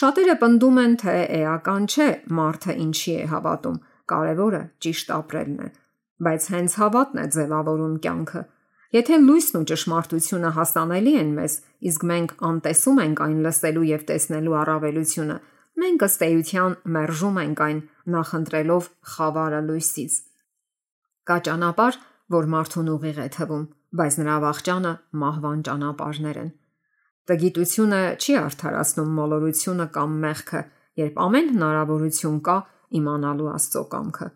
Շատերը 0.00 0.34
պնդում 0.40 0.80
են, 0.80 0.96
թե 1.00 1.14
էական 1.40 1.86
չէ 1.90 2.08
մարդը 2.38 2.74
ինչի 2.84 3.14
է 3.16 3.24
հավատում, 3.30 3.78
կարևորը 4.12 4.60
ճիշտ 4.84 5.12
ապրելն 5.16 5.56
է, 5.64 5.68
բայց 6.26 6.48
հենց 6.54 6.76
հավատն 6.82 7.22
է 7.22 7.24
ձևավորում 7.36 7.96
կյանքը։ 8.04 8.42
Եթե 8.90 9.18
լույսն 9.24 9.58
ու 9.60 9.66
ճշմարտությունը 9.70 10.52
հասանելի 10.60 11.12
են 11.20 11.32
մեզ, 11.40 11.56
իսկ 11.90 12.06
մենք 12.10 12.32
անտեսում 12.50 13.02
ենք 13.06 13.20
այն 13.24 13.36
լսելու 13.46 13.84
եւ 13.90 14.06
տեսնելու 14.10 14.56
առավելությունը, 14.60 15.36
մենք 15.80 16.06
ըստ 16.10 16.24
էության 16.26 16.78
մերժում 16.96 17.38
ենք 17.40 17.60
այն, 17.66 17.82
նախընտրելով 18.14 18.88
խավարը 19.14 19.60
լույսից։ 19.70 20.16
Կա 21.30 21.36
ճանապարհ, 21.46 22.00
որ 22.34 22.50
մարդուն 22.50 22.90
ուղիղ 22.90 23.20
է 23.20 23.28
թվում, 23.36 23.64
բայց 23.98 24.16
նրա 24.20 24.36
վաղճանը 24.44 24.92
մահվան 25.20 25.62
ճանապարհներ 25.66 26.40
են։ 26.40 26.50
Տգիտությունը 27.30 28.00
չի 28.20 28.36
արդարացնում 28.40 29.10
մոլորությունը 29.20 29.86
կամ 29.96 30.14
մեղքը, 30.24 30.62
երբ 31.00 31.18
ամեն 31.24 31.50
հնարավորություն 31.54 32.38
կա 32.46 32.56
իմանալու 33.00 33.50
Աստծո 33.50 33.82
կամքը։ 33.94 34.28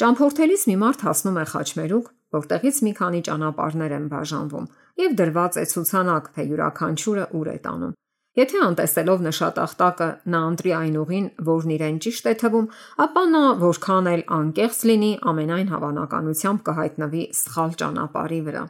Ճամփորդելիս 0.00 0.62
մի 0.70 0.76
մարդ 0.80 1.04
հասնում 1.06 1.40
է 1.40 1.44
խաչմերուկ, 1.50 2.06
որտեղից 2.40 2.76
մի 2.86 2.92
քանի 3.00 3.20
ճանապարհներ 3.30 3.94
են 3.98 4.06
բաժանվում, 4.10 4.68
եւ 5.04 5.16
դրված 5.20 5.58
է 5.60 5.64
ցուցանակ, 5.74 6.30
թե 6.34 6.46
յուրաքանչյուրը 6.50 7.26
ուր 7.40 7.50
է 7.50 7.56
տանում։ 7.66 7.96
Եթե 8.38 8.58
անտեսելով 8.62 9.22
նշատախտակը 9.26 10.08
նա 10.30 10.40
ընտրի 10.50 10.72
այն 10.80 10.98
ուղին, 11.00 11.24
որն 11.50 11.72
իրեն 11.76 11.96
ճիշտ 12.06 12.28
է 12.30 12.34
թվում, 12.42 12.68
ապա 13.04 13.24
նա 13.34 13.44
որքան 13.62 14.10
էլ 14.14 14.22
անկեղծ 14.38 14.82
լինի, 14.90 15.12
ամենայն 15.34 15.72
հավանականությամբ 15.74 16.62
կհայտնվի 16.70 17.24
սխալ 17.40 17.74
ճանապարհի 17.82 18.40
վրա։ 18.46 18.62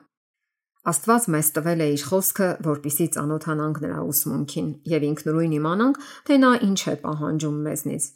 Աստված 0.89 1.25
մեզ 1.35 1.49
տվել 1.57 1.81
է 1.85 1.87
իր 1.93 2.03
խոսքը, 2.09 2.47
որpիսի 2.65 3.07
ծանոթանանք 3.17 3.81
նրա 3.85 3.99
ուսմունքին 4.11 4.69
եւ 4.89 5.05
ինքնուրույն 5.11 5.53
իմանանք, 5.59 6.01
թե 6.25 6.39
նա 6.41 6.53
ինչ 6.71 6.81
է 6.81 6.95
պահանջում 7.05 7.59
մեզնից։ 7.67 8.07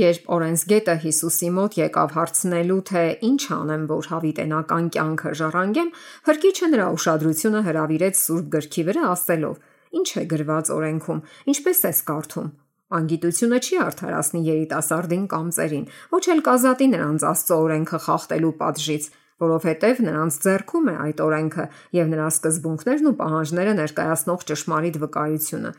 Երբ 0.00 0.28
օրենսգետը 0.36 0.94
Հիսուսի 1.02 1.48
մոտ 1.56 1.76
եկավ 1.80 2.12
հարցնելու, 2.14 2.82
թե 2.90 3.04
ինչ 3.26 3.42
անեմ, 3.56 3.86
որ 3.90 4.08
հավիտենական 4.12 4.90
կյանքը 4.94 5.32
ժառանգեմ, 5.40 5.88
հրկիչը 6.28 6.68
նրա 6.76 6.86
ուշադրությունը 7.00 7.62
հրավիրեց 7.66 8.20
Սուրբ 8.20 8.52
գրքի 8.54 8.84
վրա, 8.90 9.04
ասելով. 9.16 9.56
Ինչ 9.90 10.08
է 10.20 10.24
գրված 10.30 10.70
օրենքում, 10.76 11.22
ինչպես 11.50 11.80
է 11.90 11.92
կարդում։ 12.10 12.52
Անգիտությունը 13.00 13.58
չի 13.64 13.76
արդարացնի 13.80 14.40
երիտասարդին 14.50 15.26
կամ 15.30 15.50
ծերին, 15.56 15.84
ոչ 16.10 16.24
էլ 16.34 16.40
կազատի 16.46 16.86
նրանց 16.94 17.26
Աստծո 17.30 17.58
օրենքը 17.64 17.98
խախտելու 18.06 18.54
պատժից, 18.60 19.04
որովհետև 19.40 20.02
նրանց 20.06 20.40
ձեռքում 20.44 20.90
է 20.90 20.96
այդ 21.04 21.22
օրենքը 21.26 21.64
եւ 22.00 22.10
նրա 22.14 22.26
սկզբունքներն 22.34 23.10
ու 23.10 23.16
պահանջները 23.20 23.72
ներկայացնող 23.80 24.44
ճշմարիտ 24.50 25.00
վկայությունը։ 25.04 25.70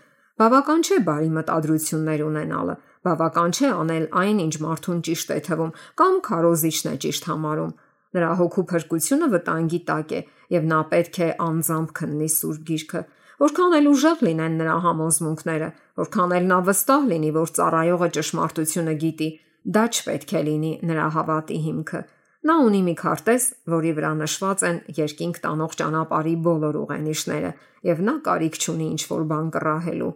Բավական 0.42 0.82
չէ 0.82 0.98
բարի 1.06 1.30
մտադրություններ 1.38 2.22
ունենալը, 2.26 2.76
Բավական 3.02 3.54
չէ 3.58 3.70
անել 3.74 4.04
այն, 4.22 4.40
ինչ 4.46 4.56
մարդուն 4.62 5.00
ճիշտ 5.08 5.32
է 5.34 5.38
թվում 5.48 5.72
կամ 6.02 6.18
քարոզիչն 6.28 6.90
է 6.92 6.94
ճիշտ 7.06 7.24
համարում։ 7.32 7.72
Նրա 8.18 8.30
հոգու 8.42 8.64
փրկությունը 8.72 9.30
վտանգի 9.32 9.80
տակ 9.88 10.14
է, 10.14 10.22
եւ 10.54 10.68
նա 10.70 10.80
պետք 10.92 11.18
է 11.26 11.30
անձամբ 11.48 11.94
քննի 11.98 12.30
Սուրբ 12.36 12.64
Գիրքը։ 12.70 13.02
Որքան 13.42 13.76
էլ 13.80 13.90
ուժեղ 13.92 14.22
լինեն 14.28 14.58
նրա 14.62 14.76
համոզմունքները, 14.86 15.70
որքան 16.02 16.36
էլ 16.38 16.46
նա 16.52 16.60
վստահ 16.70 17.08
լինի, 17.12 17.32
որ 17.42 17.54
ծառայողը 17.58 18.10
ճշմարտությունը 18.18 18.96
գիտի, 19.02 19.30
դա 19.78 19.86
չպետք 19.98 20.34
է 20.38 20.42
լինի 20.52 20.74
նրա 20.92 21.08
հավատի 21.18 21.58
հիմքը։ 21.66 22.02
Նա 22.42 22.56
ունի 22.66 22.80
մի 22.88 22.94
քարտեզ, 22.98 23.44
որի 23.70 23.92
վրա 23.98 24.12
նշված 24.18 24.62
են 24.66 24.78
երկինք 24.98 25.36
տանող 25.44 25.76
ճանապարհի 25.82 26.36
բոլոր 26.48 26.78
ուղենիշները, 26.80 27.52
եւ 27.86 28.02
նա 28.08 28.16
կարիք 28.26 28.58
չունի 28.62 28.88
ինչ-որ 28.96 29.26
բան 29.32 29.52
կռահելու։ 29.56 30.14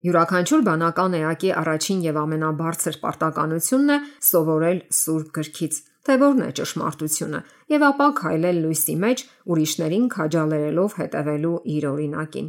Յուրաքանչյուր 0.00 0.62
բանական 0.64 1.16
էակի 1.18 1.50
առաջին 1.60 2.00
եւ 2.06 2.18
ամենաբարձր 2.22 2.96
պարտականությունն 3.04 3.92
է 3.92 3.98
սովորել 4.30 4.78
Սուրբ 4.96 5.28
գրքից, 5.36 5.80
թե 6.08 6.16
որն 6.24 6.40
է 6.40 6.50
ճշմարտությունը, 6.56 7.40
եւ 7.74 7.84
ապա 7.90 8.06
քայլել 8.20 8.60
լույսի 8.64 8.96
մեջ, 9.04 9.24
ուրիշներին 9.52 10.06
քաջալերելով 10.16 10.96
հետևելու 11.04 11.56
իր 11.76 11.88
օրինակին։ 11.90 12.48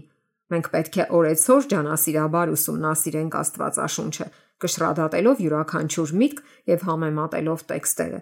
Մենք 0.52 0.68
պետք 0.72 0.96
է 1.02 1.06
օրեցօր 1.20 1.68
ջանասիրաբար 1.76 2.56
ուսումնասիրենք 2.56 3.36
Աստվածաշունչը, 3.42 4.28
կշռադատելով 4.64 5.44
յուրաքանչյուր 5.44 6.14
միտք 6.24 6.42
եւ 6.72 6.88
համեմատելով 6.88 7.68
տեքստերը։ 7.72 8.20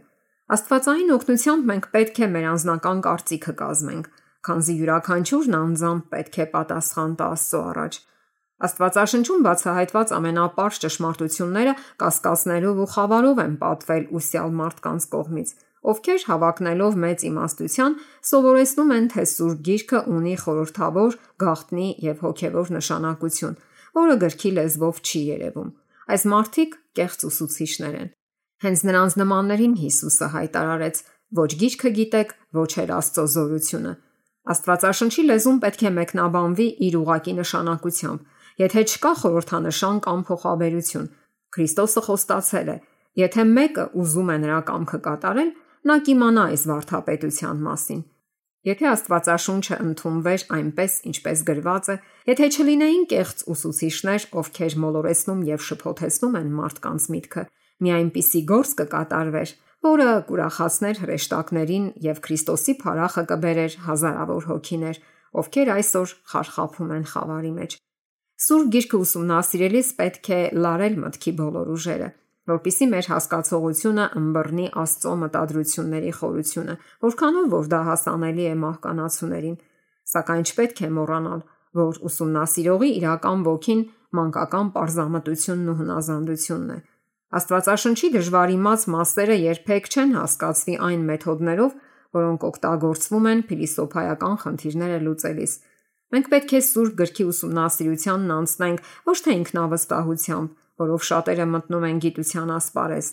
Աստվածային 0.49 1.11
օգնությամբ 1.13 1.67
մենք 1.69 1.83
պետք 1.93 2.19
է 2.25 2.27
մեր 2.33 2.45
անznական 2.49 3.01
կարծիքը 3.05 3.53
կազմենք, 3.59 4.07
քանզի 4.47 4.73
յուրաքանչյուրն 4.79 5.57
անձամբ 5.59 6.07
պետք 6.13 6.39
է 6.41 6.47
պատասխան 6.53 7.13
տա 7.19 7.27
Աստծո 7.35 7.61
առաջ։ 7.69 7.99
Աստվածաշնչում 8.69 9.45
բացահայտված 9.45 10.13
ամենապարզ 10.17 10.81
ճշմարտությունները 10.85 11.75
կասկածներով 12.01 12.81
ու 12.81 12.89
խավարով 12.95 13.43
են 13.45 13.55
պատվել 13.61 14.09
ուսյալ 14.19 14.57
մարդկանց 14.59 15.07
կողմից, 15.13 15.53
ովքեր 15.93 16.25
հավակնելով 16.33 16.99
մեծ 17.05 17.25
իմաստության 17.29 17.97
սովորեցնում 18.33 18.93
են, 18.97 19.09
թե 19.13 19.23
Սուրբ 19.37 19.65
Գիրքը 19.69 20.05
ունի 20.17 20.35
խորթավոր, 20.49 21.19
գաղտնի 21.45 21.89
եւ 22.09 22.23
հոգեվոր 22.25 22.73
նշանակություն, 22.79 23.59
որը 24.01 24.21
գրքի 24.25 24.51
լեզվով 24.57 25.03
չի 25.05 25.21
երևում։ 25.29 25.73
Այս 26.09 26.31
մարդիկ 26.33 26.79
կեղծ 26.99 27.29
ուսուցիչներ 27.29 27.99
են։ 28.01 28.17
Հենց 28.63 28.79
նրանց 28.89 29.11
նմաններին 29.21 29.75
Հիսուսը 29.83 30.27
հայտարարեց. 30.35 30.97
«Ոչ 31.29 31.51
գիրքը 31.61 31.89
գիտեք, 31.99 32.29
ոչ 32.57 32.71
էլ 32.81 32.91
Աստծո 32.99 33.23
զորությունը»։ 33.33 33.91
Աստվածաշնչի 34.49 35.23
լեզուն 35.29 35.57
պետք 35.63 35.81
է 35.85 35.91
մեկնաբանվի 35.99 36.67
իր 36.89 36.95
ուղակի 36.99 37.33
նշանակությամբ, 37.39 38.21
Եթե 38.59 38.81
չկա 38.91 39.11
խորհրդանշան 39.21 39.99
կամ 40.03 40.21
փոխաբերություն, 40.27 41.05
Քրիստոսը 41.55 42.01
խոստացել 42.07 42.69
է. 42.75 42.77
եթե 43.19 43.43
մեկը 43.55 43.83
ուզում 43.99 44.29
է 44.33 44.37
նրա 44.43 44.59
կամքը 44.69 44.99
կատարել, 45.05 45.51
նա 45.89 45.95
կիմանա 46.05 46.43
այս 46.49 46.63
վարդապետության 46.69 47.61
մասին։ 47.67 48.01
Եթե 48.69 48.85
Աստվածաշունչը 48.89 49.75
ընդունվեր 49.85 50.41
այնպես, 50.59 50.93
ինչպես 51.09 51.39
գրված 51.49 51.85
է, 51.89 51.95
եթե 52.29 52.45
չլինեին 52.53 53.05
կեղծ 53.13 53.37
ուսուցիչներ, 53.53 54.21
ովքեր 54.39 54.73
մոլորեցնում 54.83 55.41
եւ 55.49 55.59
շփոթեցնում 55.69 56.37
են 56.39 56.49
մարդկանց 56.59 57.03
միտքը, 57.15 57.43
մի 57.79 57.93
այնպիսի 57.95 58.41
գործ 58.49 58.71
կկատարվեր, 58.79 59.51
որը 59.85 60.07
կուրախացներ 60.29 60.97
հրեշտակներին 61.03 61.85
եւ 62.03 62.17
Քրիստոսի 62.25 62.73
փառախը 62.83 63.23
կբերեր 63.29 63.75
հազարավոր 63.85 64.47
հոգիներ, 64.49 64.97
ովքեր 65.39 65.71
այսօր 65.75 66.15
խարխափում 66.33 66.89
են 66.99 67.05
խավարի 67.13 67.51
մեջ։ 67.59 67.75
Սուրբ 68.39 68.67
Գիրքը 68.73 68.97
ուսումնասիրելիս 69.03 69.87
պետք 69.99 70.27
է 70.31 70.39
լարել 70.63 70.93
մտքի 71.03 71.31
բոլոր 71.39 71.71
ուժերը, 71.75 72.09
որpիսի 72.49 72.85
մեր 72.93 73.09
հասկացողությունը 73.13 74.05
ըմբռնի 74.19 74.67
Աստծո 74.83 75.15
մտադրությունների 75.23 76.13
խորությունը, 76.19 76.75
որքանով 77.05 77.49
որ 77.55 77.69
դա 77.73 77.81
հասանելի 77.89 78.45
է 78.49 78.53
մահկանացուներին, 78.63 79.57
սակայն 80.13 80.47
չպետք 80.49 80.81
է 80.87 80.89
մոռանալ, 80.99 81.41
որ 81.79 81.99
ուսումնասիրողի 82.09 82.89
իրական 82.99 83.43
ոգին 83.49 83.83
մանկական 84.19 84.71
པարզամտությունն 84.73 85.69
ու 85.69 85.77
հնազանդությունն 85.83 86.71
է։ 86.73 86.79
Աստվածաշնչի 87.29 88.07
դժվարիմաց 88.17 88.85
մասերը 88.89 89.35
երբեք 89.39 89.89
չեն 89.93 90.13
հասկացվի 90.17 90.75
այն 90.89 91.01
մեթոդներով, 91.09 91.73
որոնք 92.17 92.45
օգտագործվում 92.49 93.27
են 93.29 93.43
փիլիսոփայական 93.49 94.39
խնդիրները 94.43 95.01
լուծելիս, 95.05 95.53
Մենք 96.09 96.29
պետք 96.29 96.53
է 96.57 96.59
Սուրբ 96.65 96.93
գրքի 96.99 97.23
ուսումնասիրությանն 97.29 98.31
անցնենք 98.33 98.87
ոչ 99.09 99.17
թե 99.25 99.33
ինքնավստահությամբ, 99.39 100.53
որով 100.81 101.03
շատերը 101.09 101.45
մտնում 101.53 101.85
են 101.89 101.99
գիտության 102.05 102.53
ասպարեզ, 102.55 103.09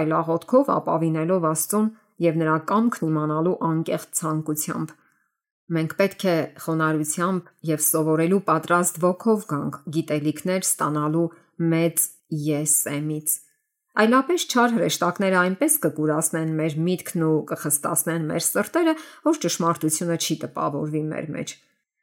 այլ 0.00 0.14
աղոթքով 0.18 0.70
ապավինելով 0.74 1.48
Աստծուն 1.48 1.90
եւ 2.24 2.38
նրա 2.42 2.54
կամքն 2.70 3.08
իմանալու 3.08 3.58
անկեղծ 3.68 4.16
ցանկությամբ։ 4.20 4.94
Մենք 5.76 5.92
պետք 5.98 6.24
է 6.24 6.36
խոնարհությամբ 6.64 7.52
եւ 7.68 7.84
սովորելու 7.84 8.40
պատրաստ 8.48 9.02
ոգով 9.04 9.44
գանք 9.52 9.78
գիտելիքներ 9.98 10.64
ստանալու 10.64 11.26
մեծ 11.74 12.06
եսեմից։ 12.48 13.36
Այլապես 13.98 14.42
չար 14.46 14.74
հրեշտակները 14.76 15.38
այնպես 15.38 15.76
կկուրացնեն 15.82 16.50
մեր 16.58 16.74
միտքն 16.86 17.24
ու 17.26 17.38
կխստացնեն 17.48 18.28
մեր 18.28 18.44
սրտերը, 18.46 18.94
որ 19.26 19.40
ճշմարտությունը 19.42 20.18
չի 20.22 20.36
տպավորվի 20.44 21.02
մեր 21.08 21.26
մեջ։ 21.34 21.54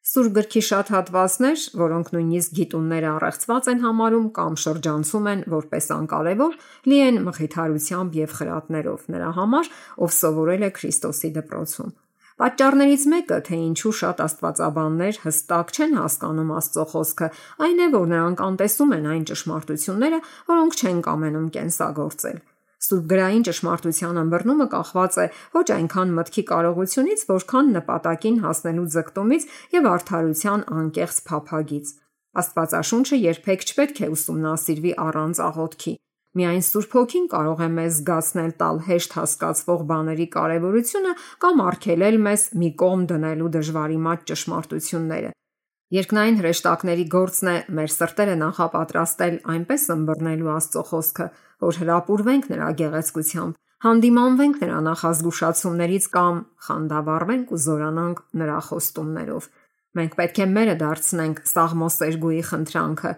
Սուրբ 0.06 0.34
գրքի 0.36 0.62
շատ 0.68 0.92
հատվածներ, 0.94 1.64
որոնք 1.82 2.12
նույնիսկ 2.14 2.58
գիտունները 2.60 3.08
առեղծված 3.16 3.70
են 3.72 3.80
համարում 3.88 4.28
կամ 4.36 4.58
շրջանցում 4.66 5.30
են 5.32 5.46
որպես 5.56 5.92
անկարևոր, 5.96 6.58
լի 6.92 7.00
են 7.08 7.22
մխիթարությամբ 7.26 8.20
եւ 8.22 8.40
խրատներով 8.42 9.12
նրա 9.16 9.32
համար, 9.40 9.72
ով 10.06 10.18
սովորել 10.20 10.68
է 10.68 10.76
Քրիստոսի 10.76 11.32
դպրոցում։ 11.40 11.96
Պատճառներից 12.36 13.04
մեկը, 13.08 13.36
թե 13.48 13.58
ինչու 13.66 13.92
շատ 13.96 14.22
աստվածաբաններ 14.26 15.20
հստակ 15.24 15.70
չեն 15.72 15.94
հասկանում 15.96 16.50
Աստծո 16.56 16.84
խոսքը, 16.92 17.30
այն 17.64 17.80
է, 17.80 17.88
որ 17.96 18.10
նրանք 18.12 18.44
անտեսում 18.46 18.92
են 18.98 19.08
այն 19.14 19.24
ճշմարտությունները, 19.30 20.20
որոնք 20.52 20.76
չեն 20.76 21.00
կամենում 21.08 21.48
կենսագործել։ 21.56 22.42
Սուրբ 22.86 23.06
գրային 23.16 23.46
ճշմարտության 23.48 24.20
ըմբռնումը 24.26 24.68
կախված 24.76 25.20
է 25.24 25.28
ոչ 25.56 25.66
այնքան 25.80 26.12
մտքի 26.20 26.44
կարողությունից, 26.52 27.24
որքան 27.32 27.72
նպատակին 27.80 28.40
հասնելու 28.44 28.90
ձգտումից 28.96 29.48
եւ 29.80 29.88
արդարության 29.96 30.66
անկեղծ 30.76 31.22
փափագից։ 31.32 31.94
Աստվածաշունչը 32.36 33.22
երբեք 33.24 33.70
չպետք 33.72 34.04
է 34.04 34.12
ուսումնասիրվի 34.12 34.92
առանց 35.08 35.40
աղոթքի։ 35.46 35.94
Միայն 36.36 36.64
Սուրբ 36.68 36.96
Հոգին 36.98 37.28
կարող 37.32 37.62
է 37.64 37.68
մեզ 37.72 37.98
զգացնել 38.02 38.50
տալ 38.60 38.80
հեշտ 38.90 39.14
հասկացվող 39.16 39.84
բաների 39.92 40.26
կարևորությունը 40.36 41.14
կամ 41.46 41.62
արգելել 41.66 42.18
մեզ 42.26 42.44
մի 42.60 42.70
կողմ 42.82 43.06
դնելու 43.12 43.52
դժվարիմաց 43.56 44.26
ճշմարտությունները։ 44.32 45.32
Երկնային 45.96 46.40
հրեշտակների 46.42 47.06
գործն 47.14 47.50
է 47.52 47.56
մեր 47.78 47.92
սրտերը 47.96 48.36
նախապատրաստել 48.42 49.36
այնպես 49.56 49.84
ըմբռնելու 49.96 50.52
Աստծո 50.56 50.84
խոսքը, 50.92 51.28
որ 51.66 51.80
հրապուրվենք 51.86 52.50
նրա 52.52 52.70
գեղեցկությամբ, 52.84 53.60
հանդիմանվենք 53.86 54.62
նրա 54.66 54.80
նախազգուշացումներից 54.90 56.06
կամ 56.16 56.40
խանդավառվենք 56.68 57.54
ու 57.56 57.62
զորանանք 57.66 58.22
նրա 58.42 58.60
խոստումներով։ 58.68 59.50
Մենք 59.96 60.16
պետք 60.20 60.40
է 60.42 60.48
մերը 60.52 60.76
դարձնենք 60.84 61.44
Սաղմոսերգուի 61.54 62.42
խնդրանքը. 62.50 63.12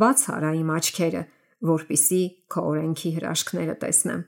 Բաց 0.00 0.22
արա 0.34 0.52
իմ 0.64 0.70
աչքերը, 0.74 1.22
որpիսի 1.70 2.22
քո 2.54 2.66
օրենքի 2.74 3.10
հրաշքները 3.18 3.74
տեսնեմ։ 3.84 4.22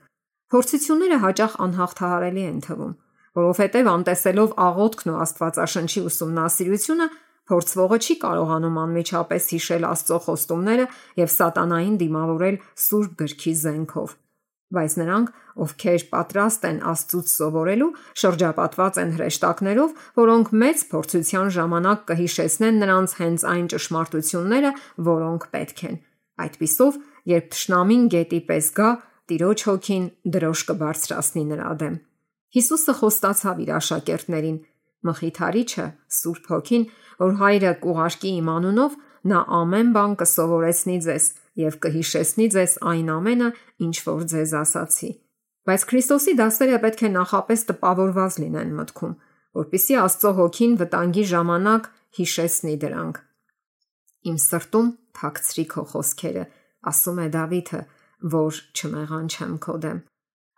Փորձությունները 0.47 1.17
հաճախ 1.27 1.55
անհաղթահարելի 1.67 2.43
են 2.47 2.59
թվում, 2.67 2.93
որովհետև 3.37 3.89
անտեսելով 3.93 4.53
աղոթքն 4.67 5.11
ու 5.13 5.17
Աստվածաշնչի 5.27 6.03
ուսումնասիրությունը 6.07 7.07
Փորձվողը 7.47 7.97
չի 8.03 8.15
կարողանում 8.21 8.77
անմիջապես 8.81 9.45
հիշել 9.53 9.85
Աստծո 9.87 10.17
խոստումները 10.25 10.85
եւ 11.21 11.29
սատանային 11.31 11.99
դիմավորել 12.01 12.57
Սուրբ 12.83 13.13
գրքի 13.21 13.53
զենքով։ 13.61 14.15
Բայց 14.67 14.95
նրանք, 14.99 15.29
ովքեր 15.63 16.03
պատրաստ 16.11 16.65
են 16.67 16.79
Աստծուց 16.91 17.29
սովորելու, 17.37 17.87
շրջապատված 18.19 18.99
են 19.03 19.13
հրեշտակներով, 19.15 19.93
որոնք 20.19 20.51
մեծ 20.63 20.83
փորձության 20.91 21.53
ժամանակ 21.55 22.03
կհիշեցնեն 22.11 22.81
նրանց 22.83 23.15
հենց 23.21 23.45
այն 23.47 23.69
ճշմարտությունները, 23.71 24.71
որոնք 25.07 25.47
պետք 25.55 25.83
են։ 25.87 25.97
Այդպիսով, 26.37 26.99
երբ 27.27 27.51
ճշնամին 27.53 28.07
գետի 28.13 28.41
պես 28.47 28.71
գա, 28.77 28.89
Տիրոջ 29.27 29.63
հոգին 29.67 30.03
դրոշ 30.33 30.59
կբարձրացնի 30.69 31.41
նրա 31.49 31.71
դեմ։ 31.81 31.95
Հիսուսը 32.55 32.93
խոստացավ 32.99 33.57
իր 33.63 33.71
աշակերտներին. 33.77 34.57
Մխիթարիչը, 35.07 35.85
Սուրբ 36.17 36.47
Հոգին, 36.51 36.85
որ 37.21 37.33
հայրը 37.41 37.73
կուղարկի 37.83 38.31
իմ 38.37 38.47
անունով, 38.53 38.95
նա 39.27 39.41
ամեն 39.57 39.91
բան 39.97 40.15
կսովորեցնի 40.21 40.97
ձեզ 41.07 41.27
եւ 41.67 41.77
կհիշեցնի 41.83 42.47
ձեզ 42.55 42.73
այն 42.91 43.11
ամենը, 43.17 43.49
ինչ 43.87 43.95
որ 44.07 44.25
ձեզ 44.31 44.53
ասացի։ 44.61 45.09
Բայց 45.67 45.85
Քրիստոսի 45.91 46.33
դասերը 46.39 46.79
պետք 46.87 47.01
է 47.03 47.09
նախապես 47.17 47.63
տպավորված 47.67 48.37
լինեն 48.41 48.75
մտքում, 48.77 49.15
որpիսի 49.59 49.97
Աստծո 50.07 50.31
հոգին 50.37 50.77
վտանգի 50.81 51.25
ժամանակ 51.33 51.89
հիշեցնի 52.17 52.75
դրանք։ 52.83 53.19
Իմ 54.31 54.37
սրտում 54.47 54.87
թաքցրի 55.17 55.65
քո 55.73 55.83
խոսքերը, 55.91 56.43
ասում 56.91 57.23
է 57.23 57.27
Դավիթը, 57.37 57.81
որ 58.37 58.61
չմեղանչեմ 58.77 59.57
քո 59.65 59.75
դեմ։ 59.87 59.99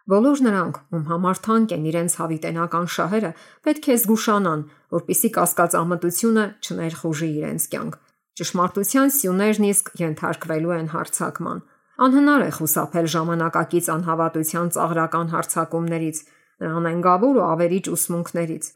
Բոլոր 0.09 0.39
նրանք, 0.41 0.77
ում 0.89 1.03
համար 1.05 1.39
թանկ 1.45 1.73
են 1.75 1.83
իրենց 1.89 2.13
հավիտենական 2.19 2.87
շահերը, 2.89 3.31
պետք 3.65 3.89
է 3.93 3.97
զգուշանան, 3.99 4.61
որpիսի 4.95 5.29
կասկածամտությունը 5.35 6.45
չներխուժի 6.65 7.29
իրենց 7.39 7.67
կյանք։ 7.73 7.97
Ճշմարտության 8.39 9.13
սյուներն 9.19 9.67
իսկ 9.69 9.91
ենթարկվելու 9.99 10.73
են 10.79 10.89
հարցակման։ 10.95 11.61
Անհնար 11.99 12.43
է 12.47 12.51
խուսափել 12.57 13.07
ժամանակակից 13.13 13.87
անհավատության 13.93 14.69
ծաղրական 14.75 15.31
հարցակումներից, 15.35 16.17
նրան 16.63 16.89
են 16.89 17.01
գաբուր 17.05 17.39
ու 17.39 17.47
ավերիչ 17.49 17.85
ուսմունքներից։ 17.93 18.69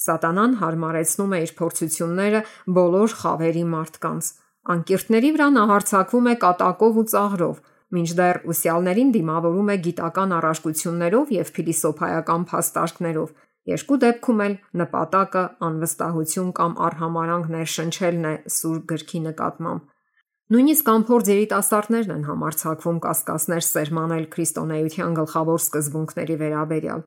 Սատանան 0.00 0.54
հարմարեցնում 0.64 1.34
է 1.36 1.40
իր 1.44 1.52
փորձությունները 1.60 2.40
բոլոր 2.80 3.16
խավերի 3.20 3.64
մարդկանց։ 3.74 4.30
Անկիրտների 4.70 5.30
վրա 5.36 5.48
նա 5.56 5.66
հարցակվում 5.70 6.26
է 6.30 6.34
կատակով 6.46 6.98
ու 7.00 7.06
ծաղրով, 7.12 7.60
մինչդեռ 7.96 8.42
ուսյալներին 8.54 9.14
դիմավորում 9.16 9.70
է 9.74 9.76
գիտական 9.86 10.34
առարկություններով 10.40 11.32
եւ 11.40 11.54
փիլիսոփայական 11.56 12.44
փաստարկներով, 12.50 13.30
Երկու 13.68 13.96
դեպքում 14.02 14.38
էլ 14.44 14.54
նպատակը 14.80 15.42
անվստահություն 15.66 16.52
կամ 16.58 16.76
արհամարանք 16.86 17.50
ներշնչելն 17.54 18.24
է 18.30 18.32
Սուրբ 18.54 18.86
գրքի 18.92 19.20
նկատմամբ։ 19.26 19.82
Նույնիսկ 20.50 20.88
ամփորձ 20.92 21.30
երիտասարդներն 21.30 22.14
են 22.14 22.24
համարցակվում 22.30 22.98
կասկածներ 23.04 23.66
սերմանել 23.68 24.24
քրիստոնեության 24.32 25.14
գլխավոր 25.20 25.60
սկզբունքների 25.60 26.36
վերաբերյալ, 26.40 27.04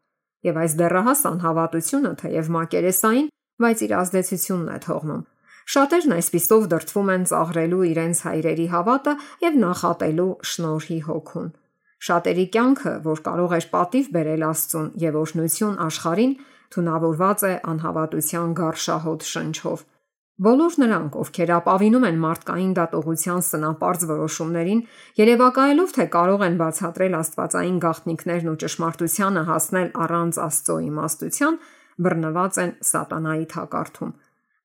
եւ 0.47 0.59
այս 0.63 0.77
դեռահաս 0.83 1.25
անհավատությունը 1.33 2.13
թեև 2.23 2.53
մակերեսային, 2.55 3.27
բայց 3.63 3.83
իր 3.83 3.95
ազդեցությունն 4.03 4.71
է 4.77 4.79
թողնում։ 4.87 5.21
Շատերն 5.63 6.15
այսպիսով 6.17 6.65
դրթվում 6.73 7.11
են 7.13 7.25
ծաղրելու 7.31 7.83
իրենց 7.93 8.23
հայրերի 8.27 8.67
հավատը 8.73 9.13
եւ 9.43 9.59
նախատելու 9.63 10.31
շնորհի 10.53 10.99
հոգուն։ 11.07 11.49
Շատերի 12.03 12.45
կյանքը, 12.51 12.93
որ 13.07 13.23
կարող 13.23 13.55
էր 13.57 13.67
պատիվ 13.71 14.07
բերել 14.17 14.43
Աստծուն 14.49 14.89
եւ 15.03 15.17
օրհնություն 15.23 15.77
աշխարհին, 15.87 16.33
թունավորված 16.73 17.43
է 17.47 17.53
անհավատության 17.73 18.55
գարշահոտ 18.59 19.27
շնչով։ 19.29 19.85
Բոլոր 20.43 20.75
նրանք, 20.81 21.15
ովքեր 21.21 21.51
ապավինում 21.55 22.05
են 22.09 22.15
մարդկային 22.23 22.71
դատողության 22.79 23.41
սնապարծ 23.47 24.05
որոշումներին, 24.09 24.81
երևակայելով 25.21 25.93
թե 25.93 26.05
կարող 26.15 26.45
են 26.47 26.57
բացատրել 26.63 27.17
աստվածային 27.19 27.77
գաղտնիքներն 27.85 28.51
ու 28.51 28.57
ճշմարտությանը 28.63 29.43
հասնել 29.53 29.89
առանց 30.03 30.39
Աստծո 30.49 30.77
իմաստության, 30.89 31.59
բռնված 32.03 32.59
են 32.65 32.71
սատանայի 32.89 33.45
թակարդում։ 33.53 34.13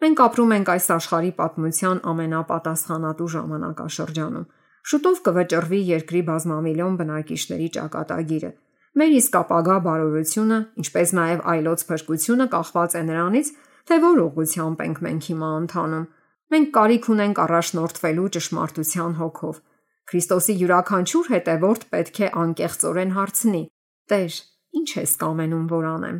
Մենք 0.05 0.23
ապրում 0.29 0.55
ենք 0.59 0.69
այս 0.75 0.87
աշխարհի 0.99 1.33
պատմության 1.39 2.01
ամենապատասխանատու 2.13 3.33
ժամանակաշրջանում։ 3.35 4.49
Շուտով 4.89 5.21
կվճռվի 5.29 5.81
երկրի 5.89 6.21
բազմամիլիոն 6.29 6.99
բնակիչների 7.03 7.69
ճակատագիրը, 7.79 8.51
Մեր 8.99 9.13
իսկ 9.15 9.37
ապագա 9.39 9.75
բարօրությունը, 9.85 10.57
ինչպես 10.83 11.11
նաև 11.15 11.43
այլոց 11.53 11.83
փրկությունը 11.89 12.47
կախված 12.55 12.95
է 12.99 13.03
նրանից, 13.09 13.51
թե 13.89 13.99
որ 14.05 14.21
ուղղությամբ 14.25 14.81
ենք 14.87 14.99
մենք 15.07 15.29
հիմա 15.29 15.51
ընթանում։ 15.59 16.07
Մենք 16.55 16.73
կարիք 16.79 17.07
ունենք 17.15 17.41
առաջնորդվելու 17.45 18.27
ճշմարտության 18.39 19.15
հոգով։ 19.21 19.61
Քրիստոսի 20.09 20.55
յուրաքանչյուր 20.63 21.31
հետևորդ 21.35 21.87
պետք 21.95 22.19
է 22.19 22.33
անկեղծորեն 22.43 23.15
հարցնի. 23.19 23.63
Տեր, 24.09 24.41
ի՞նչ 24.79 24.91
ես 24.99 25.13
կամենում, 25.23 25.67
որ 25.79 25.89
անեմ։ 25.95 26.19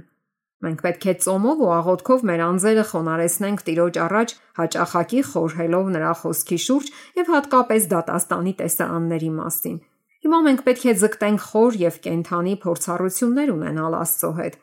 Մենք 0.59 0.81
պետք 0.83 1.05
է 1.07 1.13
ծոմով 1.23 1.61
ու 1.63 1.69
աղոթքով 1.71 2.23
մեր 2.29 2.41
անձերը 2.49 2.85
խոնարեսնենք 2.91 3.61
Տիրոջ 3.69 3.99
առաջ, 4.05 4.33
հաճախակի 4.59 5.21
խորհելով 5.29 5.91
նրա 5.95 6.13
խոսքի 6.23 6.59
շուրջ 6.65 6.89
եւ 7.19 7.31
հատկապես 7.35 7.87
դատաստանի 7.93 8.55
տեսարանների 8.59 9.31
մասին։ 9.39 9.77
Հիմա 10.19 10.39
մենք 10.49 10.63
պետք 10.67 10.83
է 10.83 10.95
ձգտենք 10.99 11.45
խոր 11.47 11.79
եւ 11.79 11.99
կենթանի 12.09 12.55
փորձառություններ 12.65 13.53
ունենալ 13.55 13.95
Աստծո 14.03 14.31
հետ։ 14.39 14.57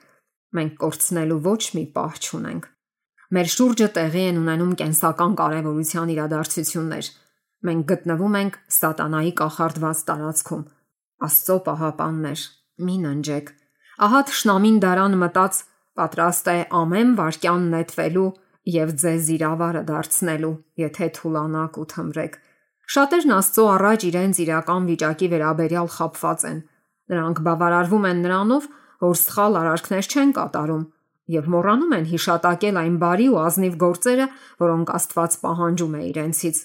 Մենք 0.55 0.73
կորցնելու 0.83 1.39
ոչ 1.45 1.61
մի 1.75 1.83
պահ 1.95 2.17
չունենք։ 2.25 2.67
Մեր 3.35 3.47
շուրջը 3.55 3.87
տեղի 3.95 4.23
են 4.29 4.41
ունենում 4.41 4.73
կենսական 4.81 5.37
կարևորության 5.39 6.11
իրադարձություններ։ 6.15 7.07
Մենք 7.65 7.85
գտնվում 7.91 8.35
ենք 8.39 8.59
սատանայի 8.75 9.31
կախարդված 9.39 10.03
տարածքում։ 10.11 10.65
Աստծո 11.25 11.57
պահապաններ, 11.65 12.43
մի 12.85 12.95
ննջեք։ 13.05 13.47
Ահա 14.05 14.21
ճշնամին 14.29 14.77
դարան 14.83 15.17
մտած 15.23 15.63
Պատրաստ 15.95 16.47
է 16.51 16.57
ամեն 16.75 17.11
վարքյան 17.19 17.67
նետվելու 17.71 18.29
եւ 18.75 18.89
ձեզ 19.01 19.29
իրավարը 19.35 19.83
դարձնելու, 19.89 20.55
եթե 20.81 21.07
թուլանաք 21.15 21.77
ու 21.79 21.85
թմրեք։ 21.93 22.35
Շատերն 22.95 23.35
Աստծո 23.35 23.65
առաջ 23.75 24.05
իրենց 24.09 24.41
իրական 24.45 24.89
վիճակի 24.89 25.29
վերաբերյալ 25.35 25.87
խապված 25.95 26.45
են։ 26.49 26.59
Նրանք 27.15 27.39
բավարարվում 27.45 28.05
են 28.11 28.21
նրանով, 28.25 28.67
որ 29.05 29.17
սխալ 29.21 29.57
արարքներ 29.61 30.09
չեն 30.11 30.35
կատարում 30.35 30.85
եւ 31.35 31.49
մոռանում 31.55 31.93
են 31.97 32.05
հիշատակել 32.11 32.79
այն 32.81 32.95
բարի 33.01 33.27
ու 33.33 33.39
ազնիվ 33.41 33.75
գործերը, 33.81 34.25
որոնք 34.61 34.91
Աստված 34.99 35.37
պահանջում 35.41 35.95
է 35.95 36.01
իրենցից 36.11 36.57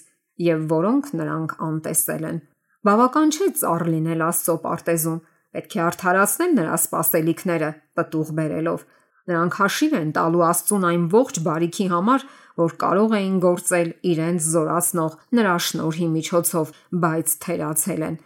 եւ 0.45 0.65
որոնք 0.71 1.11
նրանք 1.21 1.55
անտեսել 1.71 2.25
են։ 2.29 2.39
Բավական 2.81 3.33
չէ 3.33 3.47
ծառ 3.61 3.83
լինել 3.93 4.21
Աստծո 4.27 4.55
պարտեզում, 4.61 5.19
պետք 5.51 5.75
է 5.77 5.81
արդարացնել 5.85 6.53
նրա 6.61 6.77
սпасելիքները, 6.81 7.69
պտուղ 7.97 8.29
բերելով 8.37 8.85
Նրանք 9.29 9.57
հաշիվ 9.61 9.93
են 10.01 10.11
տալու 10.17 10.43
Աստծուն 10.47 10.87
այն 10.89 11.03
ողջ 11.13 11.39
բարիքի 11.45 11.85
համար, 11.91 12.25
որ 12.61 12.73
կարող 12.81 13.13
էին 13.19 13.37
գործել 13.45 13.89
իրենց 14.11 14.47
զորացնող 14.53 15.17
նրա 15.37 15.55
շնորհի 15.67 16.07
միջոցով, 16.15 16.73
բայց 17.05 17.35
թերացել 17.45 18.05
են։ 18.07 18.17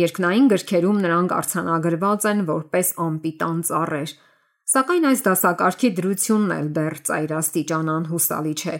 Երկնային 0.00 0.50
գրքերում 0.50 0.98
նրանք 1.04 1.32
արցանագրված 1.40 2.26
են 2.30 2.42
որպես 2.50 2.92
անպիտան 3.06 3.62
ծառեր։ 3.70 4.12
Սակայն 4.70 5.06
այս 5.10 5.22
դասակարգի 5.26 5.88
դրությունն 5.98 6.52
էլ 6.56 6.68
դեռ 6.76 6.96
ծայրաստիճանան 7.08 8.04
հուսալի 8.10 8.54
չէ։ 8.60 8.76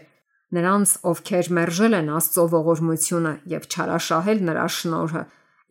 Նրանց, 0.54 0.92
ովքեր 1.10 1.48
մերժել 1.56 1.96
են 1.98 2.08
Աստծո 2.14 2.44
ողորմությունը 2.54 3.32
եւ 3.50 3.66
չարաշահել 3.70 4.40
նրա 4.50 4.66
շնորհը, 4.76 5.22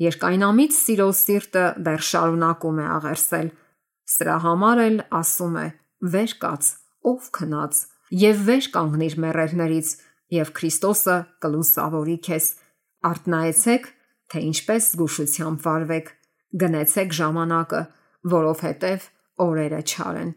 երկայնամիտ 0.03 0.75
սիրո 0.75 1.07
սիրտը 1.19 1.65
դեռ 1.87 2.05
շարունակում 2.09 2.79
է 2.79 2.85
աղերսել։ 2.99 3.49
Սրա 4.09 4.37
համար 4.43 4.83
էլ 4.85 4.97
ասում 5.19 5.57
է. 5.59 5.67
«Վեր 5.99 6.33
կաց, 6.39 6.67
ով 7.09 7.29
քնած, 7.35 7.79
եւ 8.23 8.43
վեր 8.49 8.67
կանգնիր 8.75 9.15
մեռելներից, 9.23 9.89
եւ 10.33 10.51
Քրիստոսը 10.57 11.15
կլուսավորի 11.43 12.17
քեզ։ 12.25 12.45
Արտնայեցեք, 13.09 13.89
թե 14.29 14.43
ինչպես 14.49 14.87
զգուշությամբ 14.93 15.65
վարվեք։ 15.65 16.11
Գնեցեք 16.63 17.15
ժամանակը, 17.19 17.81
որովհետև 18.33 19.09
օրերը 19.45 19.81
չար 19.89 20.19
են։ 20.19 20.31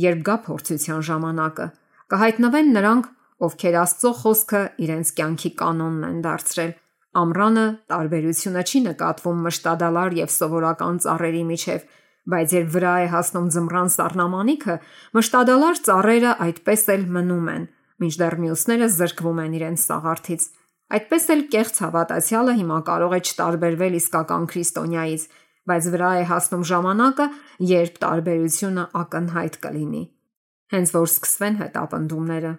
Երբ 0.00 0.20
գա 0.26 0.36
փորձության 0.46 1.02
ժամանակը, 1.10 1.66
կհայտնվեն 2.10 2.70
նրանք, 2.76 3.08
ովքեր 3.40 3.76
Աստծո 3.80 4.12
խոսքը 4.20 4.62
իրենց 4.84 5.12
կյանքի 5.18 5.50
կանոնն 5.60 6.06
են 6.10 6.20
դարձրել։ 6.26 6.72
Ամռանը 7.20 7.64
տարբերությունը 7.90 8.62
չի 8.70 8.80
նկատվում 8.86 9.40
մշտադալար 9.46 10.16
եւ 10.20 10.32
սովորական 10.34 11.00
ծառերի 11.04 11.42
միջև, 11.50 11.86
բայց 12.28 12.54
երբ 12.56 12.70
վրա 12.74 12.94
է 13.00 13.06
հասնում 13.14 13.50
ձմռան 13.54 13.90
սառնամանիքը, 13.96 14.74
մշտադալար 15.16 15.82
ծառերը 15.88 16.32
այդպես 16.46 16.82
էլ 16.94 17.04
մնում 17.16 17.50
են, 17.54 17.64
մինչդեռ 18.00 18.36
մյուսները 18.44 18.88
զրկվում 19.00 19.40
են 19.44 19.54
իրենց 19.60 19.84
սաղարթից։ 19.90 20.48
Այդպես 20.90 21.26
էլ 21.30 21.42
կեղծ 21.54 21.76
հավատացյալը 21.84 22.54
հիմա 22.60 22.78
կարող 22.90 23.12
է 23.14 23.20
չտարբերվել 23.30 23.96
իսկական 24.00 24.46
քրիստոնյայից, 24.50 25.26
բայց 25.70 25.84
վրա 25.94 26.10
է 26.20 26.24
հասնում 26.30 26.64
ժամանակը, 26.70 27.26
երբ 27.70 28.00
տարբերությունը 28.04 28.84
ակնհայտ 29.00 29.58
կլինի։ 29.64 30.02
Հենց 30.74 30.92
որ 30.96 31.06
սկսվեն 31.10 31.56
հետապնդումները, 31.60 32.52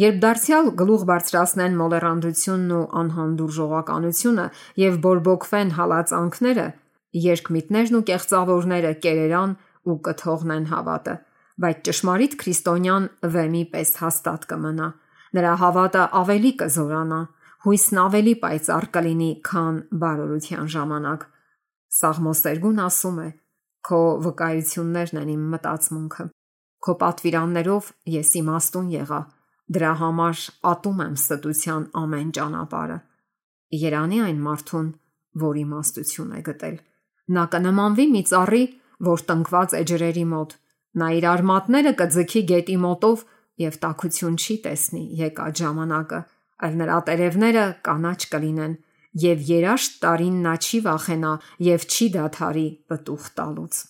երբ 0.00 0.20
դարձյալ 0.24 0.70
գլուխ 0.80 1.02
բարձրացնեն 1.10 1.78
մոլերանդությունն 1.80 2.74
ու 2.76 2.84
անհանդուրժողականությունը 3.00 4.46
եւ 4.80 5.00
բորբոքվեն 5.06 5.72
հալածանքները, 5.80 6.66
երկմիտներն 7.16 7.98
ու 7.98 8.04
կեղծավորները 8.10 8.92
կերերան 9.04 9.52
ու 9.90 9.96
կթողնեն 10.06 10.66
հավատը, 10.70 11.14
բայց 11.60 11.82
ճշմարիտ 11.88 12.36
քրիստոնյան 12.40 13.08
վեմի 13.34 13.62
պես 13.74 13.92
հաստատ 14.00 14.46
կմնա։ 14.50 14.88
Նրա 15.36 15.52
հավատը 15.60 16.04
ավելի 16.20 16.52
կզորանա, 16.60 17.20
հույսն 17.66 18.00
ավելի 18.04 18.34
պայծառ 18.44 18.86
կլինի, 18.94 19.30
քան 19.46 19.80
բարօրության 20.02 20.70
ժամանակ։ 20.74 21.26
Սաղմոսերգուն 22.00 22.80
ասում 22.86 23.18
է. 23.20 23.28
Քո 23.90 24.00
վկայություններն 24.24 25.20
են 25.20 25.30
իմ 25.34 25.44
մտածմունքը։ 25.54 26.26
Քո 26.80 26.94
պատվիրաններով 27.00 27.90
ես 28.14 28.30
իմաստուն 28.40 28.90
եղա։ 28.96 29.20
Դրա 29.76 29.92
համար 30.00 30.44
ատում 30.70 31.02
եմ 31.06 31.16
ստության 31.20 31.88
ամեն 32.00 32.30
ճանապարհը։ 32.40 32.98
Երանի 33.80 34.22
այն 34.26 34.40
մարդուն, 34.46 34.88
որ 35.44 35.60
իմաստություն 35.60 36.32
է 36.38 36.40
գտել։ 36.48 36.78
Նա 37.30 37.44
կնմանվի 37.54 38.06
մի 38.10 38.22
ծառի, 38.30 38.64
որ 39.06 39.22
տնկված 39.30 39.74
է 39.78 39.82
ջրերի 39.90 40.24
մոտ։ 40.30 40.54
Նա 41.00 41.08
իր 41.16 41.26
արմատները 41.30 41.92
կձգի 42.00 42.42
գետի 42.50 42.76
մոտով 42.84 43.24
եւ 43.64 43.76
տակություն 43.84 44.38
չի 44.40 44.56
տեսնի 44.64 45.02
եկած 45.20 45.62
ժամանակը, 45.62 46.20
այլ 46.66 46.74
նրա 46.80 46.98
տերևները 47.10 47.64
կանաչ 47.86 48.20
կլինեն 48.34 48.74
եւ 49.24 49.46
երաշտ 49.50 49.96
տարին 50.02 50.42
նա 50.46 50.54
չի 50.64 50.82
վախենա 50.86 51.32
եւ 51.70 51.86
չի 51.90 52.06
դադարի 52.16 52.68
պտուղ 52.90 53.30
տալուց։ 53.40 53.80